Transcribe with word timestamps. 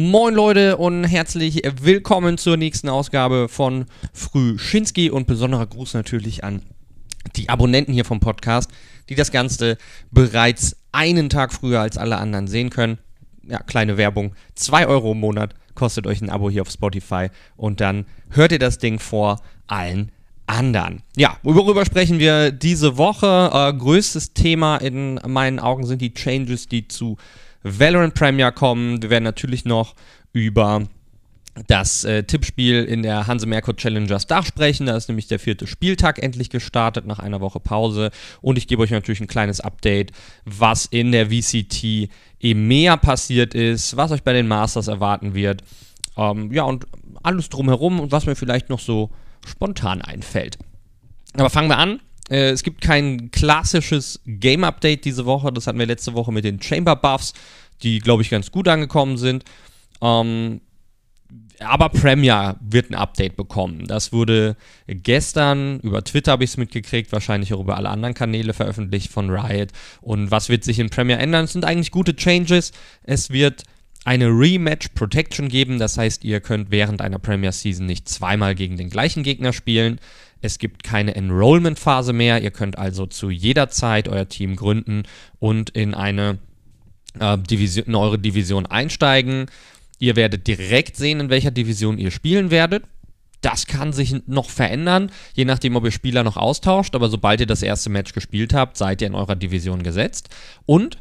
Moin 0.00 0.32
Leute 0.32 0.76
und 0.76 1.02
herzlich 1.02 1.60
willkommen 1.82 2.38
zur 2.38 2.56
nächsten 2.56 2.88
Ausgabe 2.88 3.48
von 3.48 3.86
Frühschinski 4.12 5.10
und 5.10 5.26
besonderer 5.26 5.66
Gruß 5.66 5.94
natürlich 5.94 6.44
an 6.44 6.62
die 7.34 7.48
Abonnenten 7.48 7.92
hier 7.92 8.04
vom 8.04 8.20
Podcast, 8.20 8.70
die 9.08 9.16
das 9.16 9.32
Ganze 9.32 9.76
bereits 10.12 10.76
einen 10.92 11.28
Tag 11.28 11.52
früher 11.52 11.80
als 11.80 11.98
alle 11.98 12.18
anderen 12.18 12.46
sehen 12.46 12.70
können. 12.70 12.98
Ja, 13.42 13.58
kleine 13.58 13.96
Werbung. 13.96 14.36
2 14.54 14.86
Euro 14.86 15.10
im 15.10 15.18
Monat 15.18 15.56
kostet 15.74 16.06
euch 16.06 16.20
ein 16.20 16.30
Abo 16.30 16.48
hier 16.48 16.62
auf 16.62 16.70
Spotify 16.70 17.30
und 17.56 17.80
dann 17.80 18.06
hört 18.30 18.52
ihr 18.52 18.60
das 18.60 18.78
Ding 18.78 19.00
vor 19.00 19.40
allen 19.66 20.12
anderen. 20.46 21.02
Ja, 21.16 21.38
worüber 21.42 21.84
sprechen 21.84 22.20
wir 22.20 22.52
diese 22.52 22.98
Woche? 22.98 23.50
Äh, 23.52 23.76
größtes 23.76 24.32
Thema 24.32 24.76
in 24.76 25.16
meinen 25.26 25.58
Augen 25.58 25.84
sind 25.84 26.00
die 26.00 26.14
Changes, 26.14 26.68
die 26.68 26.86
zu 26.86 27.16
Valorant 27.62 28.14
Premier 28.14 28.52
kommen. 28.52 29.02
Wir 29.02 29.10
werden 29.10 29.24
natürlich 29.24 29.64
noch 29.64 29.94
über 30.32 30.82
das 31.66 32.04
äh, 32.04 32.22
Tippspiel 32.22 32.84
in 32.84 33.02
der 33.02 33.26
Hanse 33.26 33.46
Merkur 33.46 33.76
Challengers 33.76 34.26
Dach 34.26 34.46
sprechen. 34.46 34.86
Da 34.86 34.96
ist 34.96 35.08
nämlich 35.08 35.26
der 35.26 35.38
vierte 35.38 35.66
Spieltag 35.66 36.22
endlich 36.22 36.50
gestartet 36.50 37.06
nach 37.06 37.18
einer 37.18 37.40
Woche 37.40 37.60
Pause. 37.60 38.10
Und 38.40 38.58
ich 38.58 38.68
gebe 38.68 38.82
euch 38.82 38.90
natürlich 38.90 39.20
ein 39.20 39.26
kleines 39.26 39.60
Update, 39.60 40.12
was 40.44 40.86
in 40.86 41.12
der 41.12 41.30
VCT 41.30 42.10
EMEA 42.40 42.96
passiert 42.96 43.54
ist, 43.54 43.96
was 43.96 44.12
euch 44.12 44.22
bei 44.22 44.32
den 44.32 44.46
Masters 44.46 44.88
erwarten 44.88 45.34
wird. 45.34 45.62
Ähm, 46.16 46.52
ja, 46.52 46.62
und 46.62 46.86
alles 47.22 47.48
drumherum 47.48 48.00
und 48.00 48.12
was 48.12 48.26
mir 48.26 48.36
vielleicht 48.36 48.68
noch 48.68 48.80
so 48.80 49.10
spontan 49.46 50.02
einfällt. 50.02 50.58
Aber 51.34 51.50
fangen 51.50 51.68
wir 51.68 51.78
an 51.78 52.00
äh, 52.30 52.50
es 52.50 52.62
gibt 52.62 52.80
kein 52.80 53.30
klassisches 53.30 54.20
Game-Update 54.26 55.04
diese 55.04 55.26
Woche. 55.26 55.52
Das 55.52 55.66
hatten 55.66 55.78
wir 55.78 55.86
letzte 55.86 56.14
Woche 56.14 56.32
mit 56.32 56.44
den 56.44 56.60
Chamber-Buffs, 56.60 57.34
die, 57.82 58.00
glaube 58.00 58.22
ich, 58.22 58.30
ganz 58.30 58.50
gut 58.50 58.68
angekommen 58.68 59.16
sind. 59.16 59.44
Ähm, 60.00 60.60
aber 61.60 61.88
Premier 61.88 62.56
wird 62.60 62.90
ein 62.90 62.94
Update 62.94 63.36
bekommen. 63.36 63.86
Das 63.86 64.12
wurde 64.12 64.56
gestern 64.86 65.80
über 65.80 66.04
Twitter 66.04 66.32
habe 66.32 66.44
ich 66.44 66.50
es 66.50 66.56
mitgekriegt, 66.56 67.12
wahrscheinlich 67.12 67.52
auch 67.52 67.60
über 67.60 67.76
alle 67.76 67.90
anderen 67.90 68.14
Kanäle 68.14 68.54
veröffentlicht 68.54 69.10
von 69.10 69.30
Riot. 69.30 69.70
Und 70.00 70.30
was 70.30 70.48
wird 70.48 70.64
sich 70.64 70.78
in 70.78 70.90
Premier 70.90 71.18
ändern? 71.18 71.44
Es 71.44 71.52
sind 71.52 71.64
eigentlich 71.64 71.90
gute 71.90 72.14
Changes. 72.14 72.72
Es 73.02 73.30
wird 73.30 73.64
eine 74.04 74.28
Rematch 74.28 74.88
Protection 74.94 75.48
geben, 75.48 75.78
das 75.78 75.98
heißt, 75.98 76.24
ihr 76.24 76.40
könnt 76.40 76.70
während 76.70 77.02
einer 77.02 77.18
Premier 77.18 77.52
Season 77.52 77.84
nicht 77.84 78.08
zweimal 78.08 78.54
gegen 78.54 78.76
den 78.76 78.88
gleichen 78.88 79.22
Gegner 79.22 79.52
spielen. 79.52 80.00
Es 80.40 80.58
gibt 80.58 80.82
keine 80.82 81.14
Enrollment-Phase 81.14 82.12
mehr. 82.12 82.42
Ihr 82.42 82.50
könnt 82.50 82.78
also 82.78 83.06
zu 83.06 83.30
jeder 83.30 83.68
Zeit 83.68 84.08
euer 84.08 84.28
Team 84.28 84.56
gründen 84.56 85.02
und 85.38 85.70
in 85.70 85.94
eine 85.94 86.38
äh, 87.18 87.38
Division, 87.38 87.86
in 87.86 87.94
eure 87.94 88.18
Division 88.18 88.66
einsteigen. 88.66 89.46
Ihr 89.98 90.16
werdet 90.16 90.46
direkt 90.46 90.96
sehen, 90.96 91.20
in 91.20 91.30
welcher 91.30 91.50
Division 91.50 91.98
ihr 91.98 92.10
spielen 92.10 92.50
werdet. 92.50 92.84
Das 93.40 93.66
kann 93.66 93.92
sich 93.92 94.14
noch 94.26 94.50
verändern, 94.50 95.12
je 95.34 95.44
nachdem, 95.44 95.76
ob 95.76 95.84
ihr 95.84 95.92
Spieler 95.92 96.24
noch 96.24 96.36
austauscht. 96.36 96.94
Aber 96.94 97.08
sobald 97.08 97.40
ihr 97.40 97.46
das 97.46 97.62
erste 97.62 97.90
Match 97.90 98.12
gespielt 98.12 98.52
habt, 98.52 98.76
seid 98.76 99.00
ihr 99.00 99.06
in 99.06 99.14
eurer 99.14 99.36
Division 99.36 99.82
gesetzt. 99.82 100.28
Und 100.66 100.98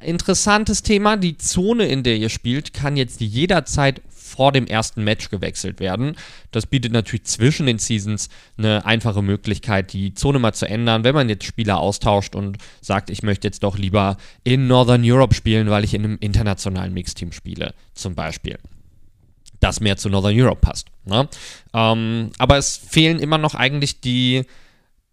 interessantes 0.00 0.82
Thema, 0.82 1.16
die 1.16 1.38
Zone, 1.38 1.86
in 1.86 2.02
der 2.02 2.16
ihr 2.16 2.28
spielt, 2.28 2.74
kann 2.74 2.96
jetzt 2.96 3.20
jederzeit 3.20 4.02
vor 4.24 4.52
dem 4.52 4.66
ersten 4.66 5.04
Match 5.04 5.28
gewechselt 5.28 5.80
werden. 5.80 6.16
Das 6.50 6.66
bietet 6.66 6.92
natürlich 6.92 7.24
zwischen 7.24 7.66
den 7.66 7.78
Seasons 7.78 8.30
eine 8.56 8.86
einfache 8.86 9.22
Möglichkeit, 9.22 9.92
die 9.92 10.14
Zone 10.14 10.38
mal 10.38 10.54
zu 10.54 10.66
ändern, 10.66 11.04
wenn 11.04 11.14
man 11.14 11.28
jetzt 11.28 11.44
Spieler 11.44 11.78
austauscht 11.78 12.34
und 12.34 12.56
sagt, 12.80 13.10
ich 13.10 13.22
möchte 13.22 13.46
jetzt 13.46 13.62
doch 13.62 13.76
lieber 13.76 14.16
in 14.42 14.66
Northern 14.66 15.02
Europe 15.04 15.34
spielen, 15.34 15.68
weil 15.68 15.84
ich 15.84 15.92
in 15.92 16.04
einem 16.04 16.16
internationalen 16.20 16.94
Mixteam 16.94 17.32
spiele, 17.32 17.74
zum 17.92 18.14
Beispiel 18.14 18.58
das 19.60 19.80
mehr 19.80 19.96
zu 19.96 20.08
Northern 20.08 20.38
Europe 20.38 20.60
passt. 20.60 20.88
Ne? 21.04 21.28
Ähm, 21.72 22.30
aber 22.38 22.56
es 22.58 22.76
fehlen 22.76 23.18
immer 23.18 23.38
noch 23.38 23.54
eigentlich 23.54 24.00
die, 24.00 24.44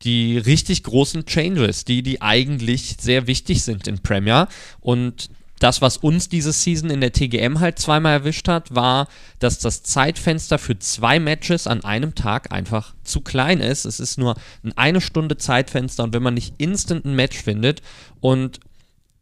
die 0.03 0.37
richtig 0.37 0.83
großen 0.83 1.25
Changes, 1.25 1.85
die, 1.85 2.01
die 2.01 2.21
eigentlich 2.21 2.95
sehr 2.99 3.27
wichtig 3.27 3.63
sind 3.63 3.87
in 3.87 3.99
Premier. 3.99 4.47
Und 4.79 5.29
das, 5.61 5.79
was 5.79 5.97
uns 5.97 6.27
diese 6.27 6.51
Season 6.51 6.89
in 6.89 7.01
der 7.01 7.13
TGM 7.13 7.59
halt 7.59 7.77
zweimal 7.77 8.13
erwischt 8.13 8.47
hat, 8.47 8.73
war, 8.73 9.07
dass 9.37 9.59
das 9.59 9.83
Zeitfenster 9.83 10.57
für 10.57 10.79
zwei 10.79 11.19
Matches 11.19 11.67
an 11.67 11.83
einem 11.83 12.15
Tag 12.15 12.51
einfach 12.51 12.95
zu 13.03 13.21
klein 13.21 13.59
ist. 13.59 13.85
Es 13.85 13.99
ist 13.99 14.17
nur 14.17 14.35
ein 14.63 14.75
eine 14.75 15.01
Stunde 15.01 15.37
Zeitfenster 15.37 16.03
und 16.03 16.13
wenn 16.13 16.23
man 16.23 16.33
nicht 16.33 16.55
instant 16.57 17.05
ein 17.05 17.15
Match 17.15 17.37
findet 17.37 17.83
und 18.21 18.59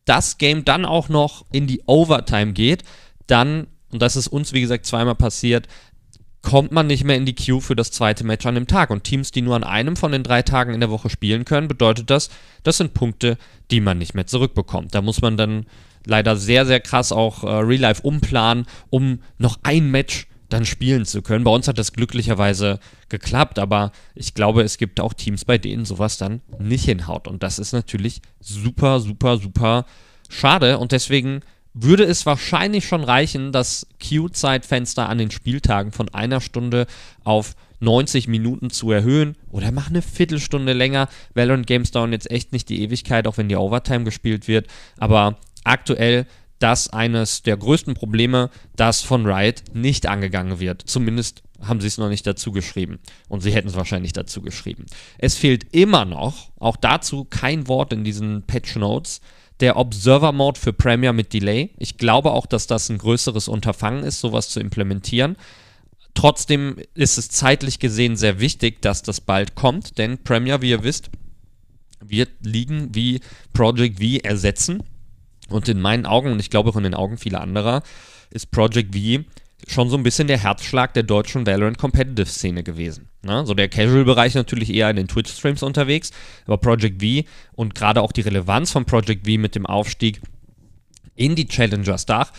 das 0.05 0.37
Game 0.37 0.63
dann 0.63 0.85
auch 0.85 1.09
noch 1.09 1.45
in 1.51 1.67
die 1.67 1.83
Overtime 1.87 2.53
geht, 2.53 2.85
dann, 3.27 3.67
und 3.91 4.01
das 4.01 4.15
ist 4.15 4.29
uns 4.29 4.53
wie 4.53 4.61
gesagt 4.61 4.85
zweimal 4.85 5.15
passiert, 5.15 5.67
kommt 6.41 6.71
man 6.71 6.87
nicht 6.87 7.03
mehr 7.03 7.17
in 7.17 7.25
die 7.25 7.35
Queue 7.35 7.59
für 7.59 7.75
das 7.75 7.91
zweite 7.91 8.23
Match 8.23 8.45
an 8.45 8.55
dem 8.55 8.65
Tag. 8.65 8.91
Und 8.91 9.03
Teams, 9.03 9.31
die 9.31 9.41
nur 9.41 9.57
an 9.57 9.65
einem 9.65 9.97
von 9.97 10.13
den 10.13 10.23
drei 10.23 10.41
Tagen 10.41 10.73
in 10.73 10.79
der 10.79 10.89
Woche 10.89 11.09
spielen 11.09 11.43
können, 11.43 11.67
bedeutet 11.67 12.09
das, 12.09 12.29
das 12.63 12.77
sind 12.77 12.93
Punkte, 12.93 13.37
die 13.71 13.81
man 13.81 13.97
nicht 13.97 14.13
mehr 14.15 14.25
zurückbekommt. 14.25 14.95
Da 14.95 15.01
muss 15.01 15.21
man 15.21 15.35
dann 15.35 15.65
leider 16.05 16.35
sehr, 16.35 16.65
sehr 16.65 16.79
krass 16.79 17.11
auch 17.11 17.43
äh, 17.43 17.47
Real 17.47 17.81
Life 17.81 18.01
umplanen, 18.01 18.65
um 18.89 19.19
noch 19.37 19.59
ein 19.63 19.89
Match 19.91 20.27
dann 20.49 20.65
spielen 20.65 21.05
zu 21.05 21.21
können. 21.21 21.43
Bei 21.43 21.51
uns 21.51 21.67
hat 21.67 21.77
das 21.77 21.93
glücklicherweise 21.93 22.79
geklappt, 23.07 23.59
aber 23.59 23.91
ich 24.15 24.33
glaube, 24.33 24.63
es 24.63 24.77
gibt 24.77 24.99
auch 24.99 25.13
Teams, 25.13 25.45
bei 25.45 25.57
denen 25.57 25.85
sowas 25.85 26.17
dann 26.17 26.41
nicht 26.59 26.85
hinhaut. 26.85 27.27
Und 27.27 27.43
das 27.43 27.59
ist 27.59 27.71
natürlich 27.71 28.21
super, 28.39 28.99
super, 28.99 29.37
super 29.37 29.85
schade. 30.27 30.79
Und 30.79 30.91
deswegen 30.91 31.41
würde 31.73 32.03
es 32.03 32.25
wahrscheinlich 32.25 32.87
schon 32.87 33.03
reichen, 33.03 33.51
das 33.51 33.85
Queue-Zeitfenster 33.99 35.07
an 35.07 35.19
den 35.19 35.31
Spieltagen 35.31 35.91
von 35.91 36.09
einer 36.09 36.41
Stunde 36.41 36.87
auf 37.23 37.55
90 37.79 38.27
Minuten 38.27 38.71
zu 38.71 38.91
erhöhen 38.91 39.37
oder 39.49 39.71
mach 39.71 39.89
eine 39.89 40.01
Viertelstunde 40.01 40.73
länger. 40.73 41.07
Valorant 41.33 41.67
Games 41.67 41.91
dauern 41.91 42.11
jetzt 42.11 42.29
echt 42.29 42.51
nicht 42.51 42.67
die 42.69 42.81
Ewigkeit, 42.81 43.27
auch 43.27 43.37
wenn 43.37 43.49
die 43.49 43.55
Overtime 43.55 44.03
gespielt 44.03 44.47
wird. 44.47 44.67
Aber 44.97 45.37
aktuell 45.63 46.25
das 46.59 46.89
eines 46.89 47.41
der 47.41 47.57
größten 47.57 47.93
Probleme, 47.93 48.49
das 48.75 49.01
von 49.01 49.25
Riot 49.25 49.63
nicht 49.73 50.07
angegangen 50.07 50.59
wird. 50.59 50.83
Zumindest 50.85 51.41
haben 51.61 51.81
sie 51.81 51.87
es 51.87 51.97
noch 51.97 52.09
nicht 52.09 52.27
dazu 52.27 52.51
geschrieben. 52.51 52.99
Und 53.27 53.41
sie 53.41 53.51
hätten 53.51 53.69
es 53.69 53.75
wahrscheinlich 53.75 54.13
dazu 54.13 54.41
geschrieben. 54.41 54.85
Es 55.17 55.35
fehlt 55.35 55.73
immer 55.73 56.05
noch, 56.05 56.51
auch 56.59 56.77
dazu 56.77 57.25
kein 57.25 57.67
Wort 57.67 57.93
in 57.93 58.03
diesen 58.03 58.43
Patch 58.43 58.75
Notes, 58.75 59.21
der 59.59 59.75
Observer 59.75 60.31
Mode 60.31 60.59
für 60.59 60.71
Premier 60.71 61.11
mit 61.11 61.33
Delay. 61.33 61.71
Ich 61.77 61.97
glaube 61.97 62.31
auch, 62.31 62.45
dass 62.45 62.67
das 62.67 62.89
ein 62.89 62.97
größeres 62.97 63.47
Unterfangen 63.47 64.03
ist, 64.03 64.19
sowas 64.21 64.49
zu 64.49 64.59
implementieren. 64.59 65.35
Trotzdem 66.13 66.77
ist 66.93 67.17
es 67.17 67.29
zeitlich 67.29 67.79
gesehen 67.79 68.15
sehr 68.15 68.39
wichtig, 68.39 68.81
dass 68.81 69.03
das 69.03 69.21
bald 69.21 69.55
kommt, 69.55 69.97
denn 69.97 70.23
Premier, 70.23 70.61
wie 70.61 70.71
ihr 70.71 70.83
wisst, 70.83 71.09
wird 72.01 72.29
liegen 72.41 72.95
wie 72.95 73.19
Project 73.53 73.99
V 73.99 74.17
ersetzen 74.23 74.83
und 75.49 75.67
in 75.67 75.81
meinen 75.81 76.05
Augen, 76.05 76.31
und 76.31 76.39
ich 76.39 76.49
glaube 76.49 76.69
auch 76.69 76.75
in 76.75 76.83
den 76.83 76.93
Augen 76.93 77.17
vieler 77.17 77.41
anderer, 77.41 77.83
ist 78.31 78.51
Project 78.51 78.95
V 78.95 79.23
schon 79.67 79.89
so 79.89 79.97
ein 79.97 80.03
bisschen 80.03 80.27
der 80.27 80.37
Herzschlag 80.37 80.93
der 80.93 81.03
deutschen 81.03 81.45
Valorant 81.45 81.77
Competitive 81.77 82.27
Szene 82.27 82.63
gewesen. 82.63 83.09
Ne? 83.23 83.45
So 83.45 83.53
der 83.53 83.67
Casual-Bereich 83.67 84.35
natürlich 84.35 84.73
eher 84.73 84.89
in 84.89 84.95
den 84.95 85.07
Twitch-Streams 85.07 85.63
unterwegs, 85.63 86.11
aber 86.45 86.57
Project 86.57 87.03
V 87.03 87.27
und 87.55 87.75
gerade 87.75 88.01
auch 88.01 88.11
die 88.11 88.21
Relevanz 88.21 88.71
von 88.71 88.85
Project 88.85 89.27
V 89.27 89.37
mit 89.37 89.55
dem 89.55 89.65
Aufstieg 89.65 90.21
in 91.15 91.35
die 91.35 91.47
Challengers 91.47 92.05
Dach 92.05 92.31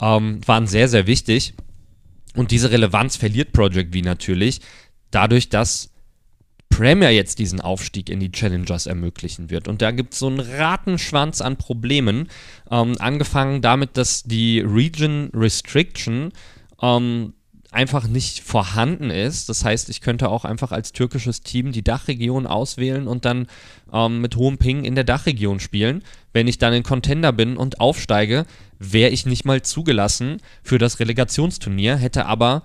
ähm, 0.00 0.40
waren 0.46 0.66
sehr, 0.66 0.88
sehr 0.88 1.06
wichtig. 1.06 1.54
Und 2.34 2.52
diese 2.52 2.70
Relevanz 2.70 3.16
verliert 3.16 3.52
Project 3.52 3.94
V 3.94 4.02
natürlich 4.02 4.60
dadurch, 5.10 5.48
dass 5.48 5.90
Premier 6.78 7.10
jetzt 7.10 7.40
diesen 7.40 7.60
Aufstieg 7.60 8.08
in 8.08 8.20
die 8.20 8.30
Challengers 8.30 8.86
ermöglichen 8.86 9.50
wird. 9.50 9.66
Und 9.66 9.82
da 9.82 9.90
gibt 9.90 10.12
es 10.12 10.20
so 10.20 10.28
einen 10.28 10.38
Ratenschwanz 10.38 11.40
an 11.40 11.56
Problemen. 11.56 12.28
Ähm, 12.70 12.94
angefangen 13.00 13.62
damit, 13.62 13.96
dass 13.96 14.22
die 14.22 14.60
Region 14.60 15.28
Restriction 15.34 16.30
ähm, 16.80 17.32
einfach 17.72 18.06
nicht 18.06 18.44
vorhanden 18.44 19.10
ist. 19.10 19.48
Das 19.48 19.64
heißt, 19.64 19.88
ich 19.88 20.00
könnte 20.00 20.28
auch 20.28 20.44
einfach 20.44 20.70
als 20.70 20.92
türkisches 20.92 21.40
Team 21.40 21.72
die 21.72 21.82
Dachregion 21.82 22.46
auswählen 22.46 23.08
und 23.08 23.24
dann 23.24 23.48
ähm, 23.92 24.20
mit 24.20 24.36
hohem 24.36 24.58
Ping 24.58 24.84
in 24.84 24.94
der 24.94 25.02
Dachregion 25.02 25.58
spielen. 25.58 26.04
Wenn 26.32 26.46
ich 26.46 26.58
dann 26.58 26.72
in 26.72 26.84
Contender 26.84 27.32
bin 27.32 27.56
und 27.56 27.80
aufsteige, 27.80 28.46
wäre 28.78 29.10
ich 29.10 29.26
nicht 29.26 29.44
mal 29.44 29.62
zugelassen 29.62 30.36
für 30.62 30.78
das 30.78 31.00
Relegationsturnier, 31.00 31.96
hätte 31.96 32.26
aber 32.26 32.62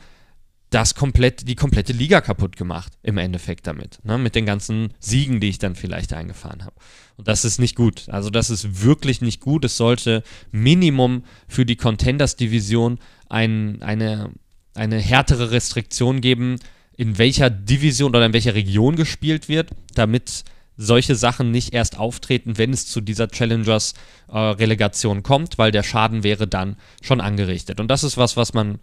das 0.73 0.95
komplett, 0.95 1.47
die 1.47 1.55
komplette 1.55 1.93
Liga 1.93 2.21
kaputt 2.21 2.55
gemacht, 2.55 2.93
im 3.03 3.17
Endeffekt 3.17 3.67
damit. 3.67 3.99
Ne? 4.03 4.17
Mit 4.17 4.35
den 4.35 4.45
ganzen 4.45 4.93
Siegen, 4.99 5.39
die 5.39 5.49
ich 5.49 5.59
dann 5.59 5.75
vielleicht 5.75 6.13
eingefahren 6.13 6.63
habe. 6.63 6.75
Und 7.15 7.27
das 7.27 7.45
ist 7.45 7.59
nicht 7.59 7.75
gut. 7.75 8.09
Also 8.09 8.29
das 8.29 8.49
ist 8.49 8.83
wirklich 8.83 9.21
nicht 9.21 9.39
gut. 9.39 9.65
Es 9.65 9.77
sollte 9.77 10.23
Minimum 10.51 11.23
für 11.47 11.65
die 11.65 11.75
Contenders-Division 11.75 12.99
ein, 13.29 13.81
eine, 13.83 14.31
eine 14.73 14.97
härtere 14.97 15.51
Restriktion 15.51 16.21
geben, 16.21 16.57
in 16.97 17.17
welcher 17.17 17.49
Division 17.49 18.09
oder 18.09 18.25
in 18.25 18.33
welcher 18.33 18.55
Region 18.55 18.95
gespielt 18.95 19.49
wird, 19.49 19.69
damit 19.93 20.43
solche 20.75 21.15
Sachen 21.15 21.51
nicht 21.51 21.73
erst 21.73 21.99
auftreten, 21.99 22.57
wenn 22.57 22.73
es 22.73 22.87
zu 22.87 22.99
dieser 22.99 23.27
Challengers-Relegation 23.27 25.19
äh, 25.19 25.21
kommt, 25.21 25.59
weil 25.59 25.71
der 25.71 25.83
Schaden 25.83 26.23
wäre 26.23 26.47
dann 26.47 26.77
schon 27.01 27.21
angerichtet. 27.21 27.79
Und 27.79 27.89
das 27.89 28.03
ist 28.03 28.17
was, 28.17 28.37
was 28.37 28.53
man 28.53 28.79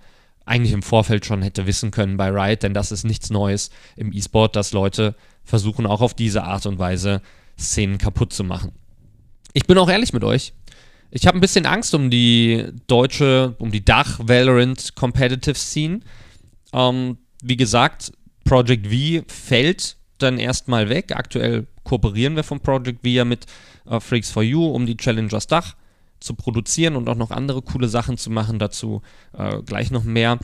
eigentlich 0.47 0.73
im 0.73 0.83
Vorfeld 0.83 1.27
schon 1.27 1.43
hätte 1.43 1.67
wissen 1.67 1.91
können 1.91 2.17
bei 2.17 2.29
Riot, 2.31 2.63
denn 2.63 2.75
das 2.75 2.93
ist 2.93 3.05
nichts 3.05 3.31
Neues 3.31 3.71
im 3.97 4.13
E-Sport, 4.13 4.57
dass 4.57 4.73
Leute 4.73 5.15
versuchen 5.45 5.87
auch 5.87 6.01
auf 6.01 6.15
diese 6.15 6.45
Art 6.45 6.67
und 6.67 6.79
Weise 6.79 7.23
Szenen 7.59 7.99
kaputt 7.99 8.33
zu 8.33 8.45
machen. 8.45 8.73
Ich 9.53 9.67
bin 9.67 9.79
auch 9.79 9.89
ehrlich 9.89 10.13
mit 10.13 10.25
euch. 10.25 10.53
Ich 11.11 11.27
habe 11.27 11.39
ein 11.39 11.41
bisschen 11.41 11.67
Angst 11.67 11.95
um 11.95 12.11
die 12.11 12.67
deutsche, 12.87 13.57
um 13.59 13.71
die 13.71 13.85
Dach-Valorant 13.85 14.95
Competitive 14.95 15.57
Scene. 15.57 16.01
Ähm, 16.73 17.19
wie 17.43 17.57
gesagt, 17.57 18.13
Project 18.45 18.87
V 18.87 19.25
fällt 19.27 19.97
dann 20.19 20.39
erstmal 20.39 20.89
weg. 20.89 21.13
Aktuell 21.17 21.67
kooperieren 21.83 22.37
wir 22.37 22.45
von 22.45 22.61
Project 22.61 23.01
V 23.03 23.09
ja 23.09 23.25
mit 23.25 23.47
äh, 23.87 23.99
Freaks 23.99 24.31
for 24.31 24.43
You, 24.43 24.65
um 24.67 24.87
die 24.87 24.97
Challengers 24.97 25.47
Dach 25.47 25.75
zu 26.21 26.35
produzieren 26.35 26.97
und 26.97 27.09
auch 27.09 27.17
noch 27.17 27.31
andere 27.31 27.63
coole 27.63 27.89
Sachen 27.89 28.17
zu 28.17 28.31
machen. 28.31 28.59
Dazu 28.59 29.03
äh, 29.37 29.63
gleich 29.63 29.91
noch 29.91 30.05
mehr. 30.05 30.39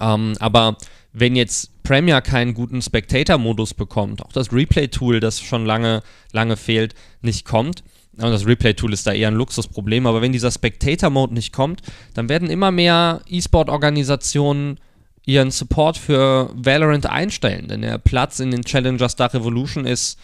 Ähm, 0.00 0.34
aber 0.40 0.76
wenn 1.12 1.36
jetzt 1.36 1.82
Premiere 1.82 2.22
keinen 2.22 2.54
guten 2.54 2.82
Spectator-Modus 2.82 3.74
bekommt, 3.74 4.22
auch 4.22 4.32
das 4.32 4.52
Replay-Tool, 4.52 5.20
das 5.20 5.40
schon 5.40 5.64
lange, 5.64 6.02
lange 6.32 6.56
fehlt, 6.56 6.94
nicht 7.22 7.44
kommt, 7.44 7.82
und 8.20 8.32
das 8.32 8.46
Replay-Tool 8.46 8.92
ist 8.92 9.06
da 9.06 9.12
eher 9.12 9.28
ein 9.28 9.34
Luxusproblem, 9.34 10.06
aber 10.06 10.20
wenn 10.20 10.32
dieser 10.32 10.50
Spectator-Mode 10.50 11.34
nicht 11.34 11.52
kommt, 11.52 11.82
dann 12.14 12.28
werden 12.28 12.50
immer 12.50 12.72
mehr 12.72 13.20
E-Sport-Organisationen 13.28 14.80
ihren 15.24 15.50
Support 15.52 15.98
für 15.98 16.50
Valorant 16.54 17.06
einstellen, 17.06 17.68
denn 17.68 17.82
der 17.82 17.98
Platz 17.98 18.40
in 18.40 18.50
den 18.50 18.64
Challenger 18.64 19.08
Star 19.08 19.32
Revolution 19.32 19.84
ist 19.84 20.18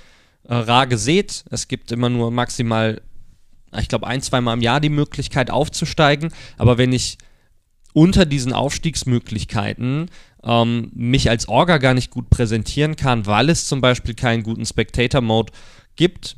äh, 0.48 0.54
rar 0.54 0.86
gesät. 0.86 1.44
Es 1.50 1.68
gibt 1.68 1.92
immer 1.92 2.08
nur 2.08 2.30
maximal, 2.30 3.00
ich 3.78 3.88
glaube, 3.88 4.06
ein, 4.06 4.22
zweimal 4.22 4.56
im 4.56 4.62
Jahr 4.62 4.80
die 4.80 4.88
Möglichkeit 4.88 5.50
aufzusteigen, 5.50 6.30
aber 6.56 6.78
wenn 6.78 6.92
ich 6.92 7.18
unter 7.92 8.26
diesen 8.26 8.52
Aufstiegsmöglichkeiten 8.52 10.10
ähm, 10.42 10.90
mich 10.94 11.30
als 11.30 11.48
Orga 11.48 11.78
gar 11.78 11.94
nicht 11.94 12.10
gut 12.10 12.28
präsentieren 12.28 12.96
kann, 12.96 13.26
weil 13.26 13.48
es 13.48 13.66
zum 13.66 13.80
Beispiel 13.80 14.14
keinen 14.14 14.42
guten 14.42 14.66
Spectator-Mode 14.66 15.52
gibt, 15.96 16.36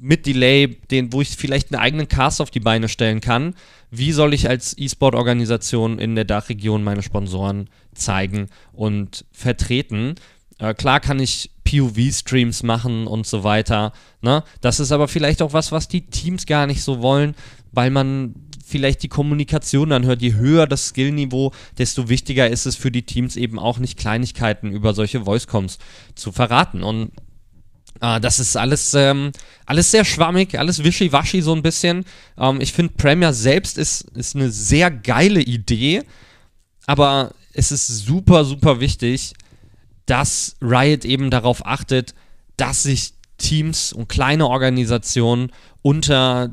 mit 0.00 0.26
Delay, 0.26 0.78
den, 0.90 1.12
wo 1.12 1.20
ich 1.20 1.30
vielleicht 1.30 1.72
einen 1.72 1.82
eigenen 1.82 2.08
Cast 2.08 2.40
auf 2.40 2.50
die 2.50 2.60
Beine 2.60 2.88
stellen 2.88 3.20
kann. 3.20 3.54
Wie 3.90 4.12
soll 4.12 4.34
ich 4.34 4.48
als 4.48 4.76
E-Sport-Organisation 4.76 5.98
in 5.98 6.14
der 6.14 6.24
Dachregion 6.24 6.84
meine 6.84 7.02
Sponsoren 7.02 7.70
zeigen 7.94 8.48
und 8.72 9.24
vertreten? 9.32 10.16
Äh, 10.58 10.74
klar 10.74 11.00
kann 11.00 11.20
ich 11.20 11.50
POV-Streams 11.64 12.62
machen 12.62 13.06
und 13.06 13.26
so 13.26 13.44
weiter. 13.44 13.92
Ne? 14.22 14.42
Das 14.60 14.80
ist 14.80 14.92
aber 14.92 15.08
vielleicht 15.08 15.42
auch 15.42 15.52
was, 15.52 15.72
was 15.72 15.88
die 15.88 16.06
Teams 16.06 16.46
gar 16.46 16.66
nicht 16.66 16.82
so 16.82 17.02
wollen, 17.02 17.34
weil 17.72 17.90
man 17.90 18.34
vielleicht 18.64 19.02
die 19.02 19.08
Kommunikation 19.08 19.90
dann 19.90 20.04
hört. 20.04 20.22
Je 20.22 20.34
höher 20.34 20.66
das 20.66 20.88
Skillniveau, 20.88 21.52
desto 21.78 22.08
wichtiger 22.08 22.48
ist 22.48 22.66
es 22.66 22.76
für 22.76 22.90
die 22.90 23.02
Teams 23.02 23.36
eben 23.36 23.58
auch 23.58 23.78
nicht 23.78 23.98
Kleinigkeiten 23.98 24.72
über 24.72 24.94
solche 24.94 25.24
Voice-Coms 25.24 25.78
zu 26.14 26.32
verraten. 26.32 26.82
Und 26.82 27.12
Uh, 27.98 28.18
das 28.20 28.40
ist 28.40 28.58
alles, 28.58 28.92
ähm, 28.92 29.32
alles 29.64 29.90
sehr 29.90 30.04
schwammig, 30.04 30.58
alles 30.58 30.84
wischiwaschi 30.84 31.40
so 31.40 31.54
ein 31.54 31.62
bisschen. 31.62 32.04
Ähm, 32.36 32.60
ich 32.60 32.74
finde, 32.74 32.92
Premiere 32.92 33.32
selbst 33.32 33.78
ist, 33.78 34.02
ist 34.14 34.36
eine 34.36 34.50
sehr 34.50 34.90
geile 34.90 35.40
Idee, 35.40 36.02
aber 36.86 37.32
es 37.54 37.72
ist 37.72 37.86
super, 37.86 38.44
super 38.44 38.80
wichtig, 38.80 39.32
dass 40.06 40.56
Riot 40.60 41.04
eben 41.04 41.30
darauf 41.30 41.66
achtet, 41.66 42.14
dass 42.56 42.82
sich 42.82 43.12
Teams 43.38 43.92
und 43.92 44.08
kleine 44.08 44.46
Organisationen 44.46 45.50
unter 45.82 46.50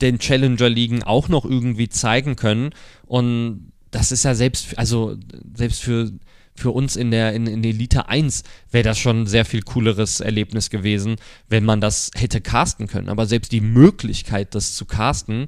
den 0.00 0.18
Challenger-Ligen 0.18 1.02
auch 1.02 1.28
noch 1.28 1.44
irgendwie 1.44 1.88
zeigen 1.88 2.36
können. 2.36 2.70
Und 3.06 3.72
das 3.90 4.12
ist 4.12 4.24
ja 4.24 4.34
selbst, 4.34 4.76
also 4.78 5.16
selbst 5.54 5.82
für 5.82 6.12
für 6.56 6.70
uns 6.70 6.96
in 6.96 7.10
der, 7.10 7.34
in, 7.34 7.46
in 7.46 7.62
Elite 7.62 8.08
1 8.08 8.42
wäre 8.70 8.84
das 8.84 8.98
schon 8.98 9.22
ein 9.22 9.26
sehr 9.26 9.44
viel 9.44 9.62
cooleres 9.62 10.20
Erlebnis 10.20 10.70
gewesen, 10.70 11.16
wenn 11.48 11.64
man 11.64 11.80
das 11.80 12.10
hätte 12.14 12.40
casten 12.40 12.86
können. 12.86 13.08
Aber 13.08 13.26
selbst 13.26 13.52
die 13.52 13.60
Möglichkeit, 13.60 14.54
das 14.54 14.74
zu 14.74 14.86
casten, 14.86 15.46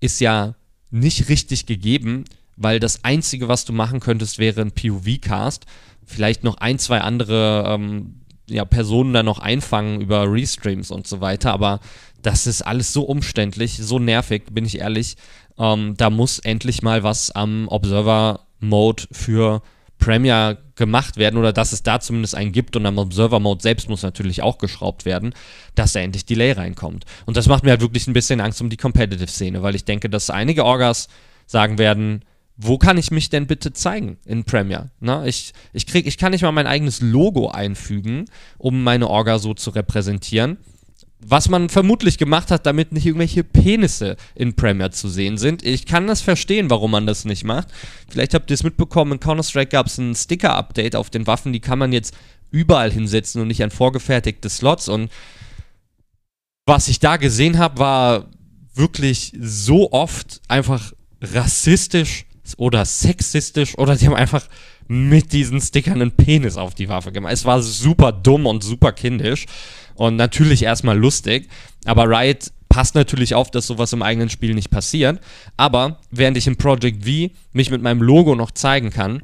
ist 0.00 0.20
ja 0.20 0.54
nicht 0.90 1.28
richtig 1.28 1.66
gegeben, 1.66 2.24
weil 2.56 2.80
das 2.80 3.04
Einzige, 3.04 3.48
was 3.48 3.64
du 3.64 3.72
machen 3.72 4.00
könntest, 4.00 4.38
wäre 4.38 4.62
ein 4.62 4.72
POV-Cast. 4.72 5.66
Vielleicht 6.08 6.42
noch 6.42 6.56
ein, 6.56 6.78
zwei 6.78 7.02
andere 7.02 7.64
ähm, 7.68 8.22
ja, 8.48 8.64
Personen 8.64 9.12
da 9.12 9.22
noch 9.22 9.38
einfangen 9.38 10.00
über 10.00 10.30
Restreams 10.30 10.90
und 10.90 11.06
so 11.06 11.20
weiter. 11.20 11.52
Aber 11.52 11.80
das 12.22 12.46
ist 12.46 12.62
alles 12.62 12.92
so 12.92 13.02
umständlich, 13.02 13.76
so 13.76 13.98
nervig, 13.98 14.44
bin 14.50 14.64
ich 14.64 14.80
ehrlich. 14.80 15.16
Ähm, 15.58 15.94
da 15.96 16.10
muss 16.10 16.38
endlich 16.38 16.82
mal 16.82 17.02
was 17.02 17.30
am 17.30 17.68
Observer-Mode 17.68 19.04
für 19.12 19.62
Premiere 19.98 20.58
gemacht 20.76 21.16
werden 21.16 21.36
oder 21.36 21.52
dass 21.52 21.72
es 21.72 21.82
da 21.82 22.00
zumindest 22.00 22.36
einen 22.36 22.52
gibt 22.52 22.76
und 22.76 22.86
am 22.86 22.98
Observer-Mode 22.98 23.62
selbst 23.62 23.88
muss 23.88 24.02
natürlich 24.02 24.42
auch 24.42 24.58
geschraubt 24.58 25.04
werden, 25.04 25.34
dass 25.74 25.92
da 25.92 26.00
endlich 26.00 26.24
Delay 26.24 26.52
reinkommt. 26.52 27.04
Und 27.26 27.36
das 27.36 27.48
macht 27.48 27.64
mir 27.64 27.70
halt 27.70 27.80
wirklich 27.80 28.06
ein 28.06 28.12
bisschen 28.12 28.40
Angst 28.40 28.60
um 28.60 28.70
die 28.70 28.76
Competitive-Szene, 28.76 29.62
weil 29.62 29.74
ich 29.74 29.84
denke, 29.84 30.08
dass 30.08 30.30
einige 30.30 30.64
Orgas 30.64 31.08
sagen 31.46 31.78
werden, 31.78 32.24
wo 32.60 32.76
kann 32.76 32.98
ich 32.98 33.10
mich 33.10 33.30
denn 33.30 33.46
bitte 33.46 33.72
zeigen 33.72 34.18
in 34.26 34.44
Premiere? 34.44 34.90
Na, 35.00 35.24
ich, 35.24 35.52
ich, 35.72 35.86
krieg, 35.86 36.06
ich 36.06 36.18
kann 36.18 36.32
nicht 36.32 36.42
mal 36.42 36.52
mein 36.52 36.66
eigenes 36.66 37.00
Logo 37.00 37.48
einfügen, 37.48 38.24
um 38.58 38.82
meine 38.82 39.08
Orga 39.08 39.38
so 39.38 39.54
zu 39.54 39.70
repräsentieren 39.70 40.58
was 41.20 41.48
man 41.48 41.68
vermutlich 41.68 42.16
gemacht 42.16 42.50
hat, 42.50 42.66
damit 42.66 42.92
nicht 42.92 43.06
irgendwelche 43.06 43.42
Penisse 43.42 44.16
in 44.34 44.54
Premiere 44.54 44.90
zu 44.90 45.08
sehen 45.08 45.36
sind. 45.36 45.64
Ich 45.64 45.84
kann 45.84 46.06
das 46.06 46.20
verstehen, 46.20 46.70
warum 46.70 46.92
man 46.92 47.06
das 47.06 47.24
nicht 47.24 47.44
macht. 47.44 47.68
Vielleicht 48.08 48.34
habt 48.34 48.50
ihr 48.50 48.54
es 48.54 48.62
mitbekommen, 48.62 49.12
in 49.12 49.20
Counter-Strike 49.20 49.70
gab 49.70 49.86
es 49.86 49.98
ein 49.98 50.14
Sticker-Update 50.14 50.94
auf 50.94 51.10
den 51.10 51.26
Waffen, 51.26 51.52
die 51.52 51.60
kann 51.60 51.78
man 51.78 51.92
jetzt 51.92 52.14
überall 52.50 52.92
hinsetzen 52.92 53.42
und 53.42 53.48
nicht 53.48 53.62
an 53.62 53.70
vorgefertigte 53.70 54.48
Slots. 54.48 54.88
Und 54.88 55.10
was 56.66 56.88
ich 56.88 57.00
da 57.00 57.16
gesehen 57.16 57.58
habe, 57.58 57.78
war 57.78 58.26
wirklich 58.74 59.32
so 59.40 59.90
oft 59.90 60.40
einfach 60.46 60.92
rassistisch 61.20 62.26
oder 62.56 62.84
sexistisch 62.84 63.76
oder 63.76 63.96
die 63.96 64.06
haben 64.06 64.14
einfach 64.14 64.46
mit 64.86 65.32
diesen 65.32 65.60
Stickern 65.60 66.00
einen 66.00 66.12
Penis 66.12 66.56
auf 66.56 66.74
die 66.74 66.88
Waffe 66.88 67.12
gemacht. 67.12 67.32
Es 67.32 67.44
war 67.44 67.62
super 67.62 68.12
dumm 68.12 68.46
und 68.46 68.64
super 68.64 68.92
kindisch 68.92 69.46
und 69.94 70.16
natürlich 70.16 70.62
erstmal 70.62 70.96
lustig, 70.96 71.48
aber 71.84 72.08
Riot 72.08 72.52
passt 72.68 72.94
natürlich 72.94 73.34
auf, 73.34 73.50
dass 73.50 73.66
sowas 73.66 73.92
im 73.92 74.02
eigenen 74.02 74.30
Spiel 74.30 74.54
nicht 74.54 74.70
passiert. 74.70 75.20
Aber 75.56 75.98
während 76.10 76.36
ich 76.36 76.46
im 76.46 76.56
Project 76.56 77.04
V 77.04 77.34
mich 77.52 77.70
mit 77.70 77.82
meinem 77.82 78.02
Logo 78.02 78.34
noch 78.34 78.50
zeigen 78.50 78.90
kann, 78.90 79.22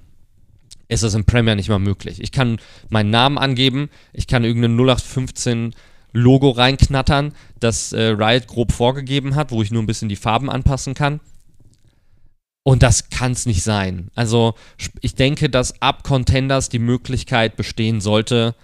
ist 0.88 1.02
das 1.02 1.14
im 1.14 1.24
Premiere 1.24 1.56
nicht 1.56 1.68
mal 1.68 1.78
möglich. 1.78 2.20
Ich 2.20 2.32
kann 2.32 2.58
meinen 2.88 3.10
Namen 3.10 3.38
angeben, 3.38 3.90
ich 4.12 4.26
kann 4.26 4.44
irgendein 4.44 4.76
0815 4.76 5.74
Logo 6.12 6.50
reinknattern, 6.50 7.32
das 7.58 7.92
äh, 7.92 8.02
Riot 8.02 8.46
grob 8.46 8.72
vorgegeben 8.72 9.34
hat, 9.34 9.50
wo 9.50 9.62
ich 9.62 9.70
nur 9.70 9.82
ein 9.82 9.86
bisschen 9.86 10.08
die 10.08 10.16
Farben 10.16 10.48
anpassen 10.48 10.94
kann. 10.94 11.20
Und 12.64 12.82
das 12.82 13.10
kann 13.10 13.32
es 13.32 13.44
nicht 13.46 13.62
sein. 13.62 14.10
Also 14.14 14.54
ich 15.02 15.14
denke, 15.14 15.50
dass 15.50 15.80
ab 15.82 16.02
Contenders 16.02 16.70
die 16.70 16.78
Möglichkeit 16.78 17.56
bestehen 17.56 18.00
sollte, 18.00 18.56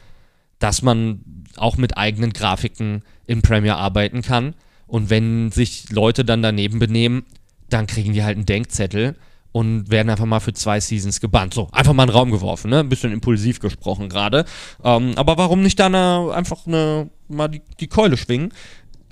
dass 0.58 0.80
man 0.82 1.20
auch 1.56 1.76
mit 1.76 1.98
eigenen 1.98 2.32
Grafiken 2.32 3.02
in 3.26 3.42
Premiere 3.42 3.76
arbeiten 3.76 4.22
kann. 4.22 4.54
Und 4.86 5.10
wenn 5.10 5.52
sich 5.52 5.90
Leute 5.90 6.24
dann 6.24 6.42
daneben 6.42 6.78
benehmen, 6.78 7.24
dann 7.68 7.86
kriegen 7.86 8.14
die 8.14 8.24
halt 8.24 8.36
einen 8.36 8.46
Denkzettel 8.46 9.16
und 9.52 9.90
werden 9.90 10.10
einfach 10.10 10.26
mal 10.26 10.40
für 10.40 10.52
zwei 10.52 10.80
Seasons 10.80 11.20
gebannt. 11.20 11.54
So, 11.54 11.68
einfach 11.72 11.92
mal 11.92 12.04
in 12.04 12.08
den 12.08 12.16
Raum 12.16 12.30
geworfen, 12.30 12.70
ne? 12.70 12.80
Ein 12.80 12.88
bisschen 12.88 13.12
impulsiv 13.12 13.60
gesprochen 13.60 14.08
gerade. 14.08 14.44
Ähm, 14.82 15.12
aber 15.16 15.36
warum 15.38 15.62
nicht 15.62 15.78
dann 15.78 15.94
einfach 15.94 16.66
eine, 16.66 17.10
mal 17.28 17.48
die, 17.48 17.62
die 17.80 17.88
Keule 17.88 18.16
schwingen? 18.16 18.52